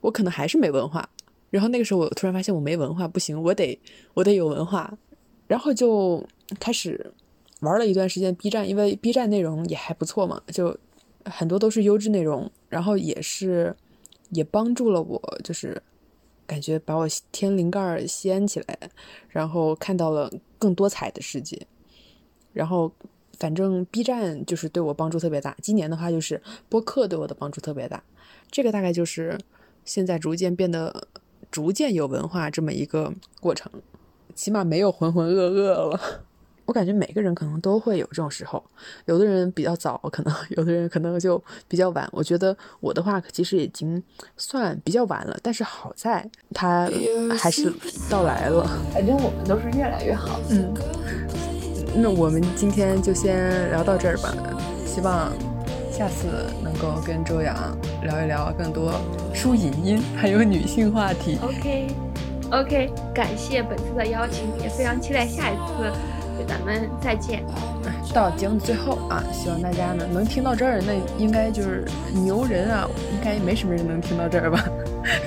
[0.00, 1.08] 我可能还是没文化。
[1.50, 3.78] 然后那个时候，我突然发现我没文化不行，我得
[4.14, 4.96] 我得有文化。
[5.46, 6.24] 然后就
[6.58, 7.12] 开始
[7.60, 10.76] 玩了一段时间 B 站，因为 B 站内容也还不错嘛，就
[11.24, 13.74] 很多都是优质内容，然后也是。
[14.30, 15.80] 也帮助了我，就是
[16.48, 18.76] 感觉把我天灵盖掀起来，
[19.28, 21.64] 然后看到了更多彩的世界。
[22.56, 22.90] 然后，
[23.38, 25.54] 反正 B 站就是对我帮助特别大。
[25.60, 26.40] 今年的话，就是
[26.70, 28.02] 播客对我的帮助特别大。
[28.50, 29.38] 这个大概就是
[29.84, 31.06] 现在逐渐变得
[31.50, 33.70] 逐渐有文化这么一个过程，
[34.34, 36.00] 起码没有浑浑噩噩了。
[36.64, 38.64] 我感觉每个人可能都会有这种时候，
[39.04, 42.08] 有的人比较早，可能 有的人可能就比较晚。
[42.10, 44.02] 我觉得我的话其实已经
[44.36, 46.90] 算比较晚了，但是好在它
[47.38, 47.72] 还是
[48.10, 48.66] 到来了。
[48.92, 50.40] 反正我们都是越来越好。
[50.50, 50.74] 嗯，
[51.98, 54.34] 那我们今天就先聊到这儿吧。
[54.84, 55.32] 希望
[55.90, 58.92] 下次能够跟周洋聊一聊更多
[59.32, 61.38] 书影音还有女性话题。
[61.42, 65.90] OK，OK，感谢本次的邀请，也非常期待下一次。
[66.46, 67.44] 咱们再见。
[68.14, 71.84] 到节目最后啊，希望大家呢能听到这儿，那应该就是
[72.14, 74.64] 牛人啊，应该没什么人能听到这儿吧？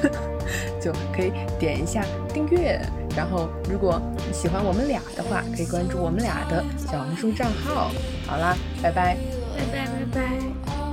[0.82, 2.04] 就可以点一下
[2.34, 2.80] 订阅，
[3.16, 4.02] 然后如果
[4.32, 7.92] 喜欢我们俩的话，可以关注我们俩的小红书账号。
[8.26, 9.18] 好啦，拜拜，
[9.56, 10.89] 拜拜，拜拜。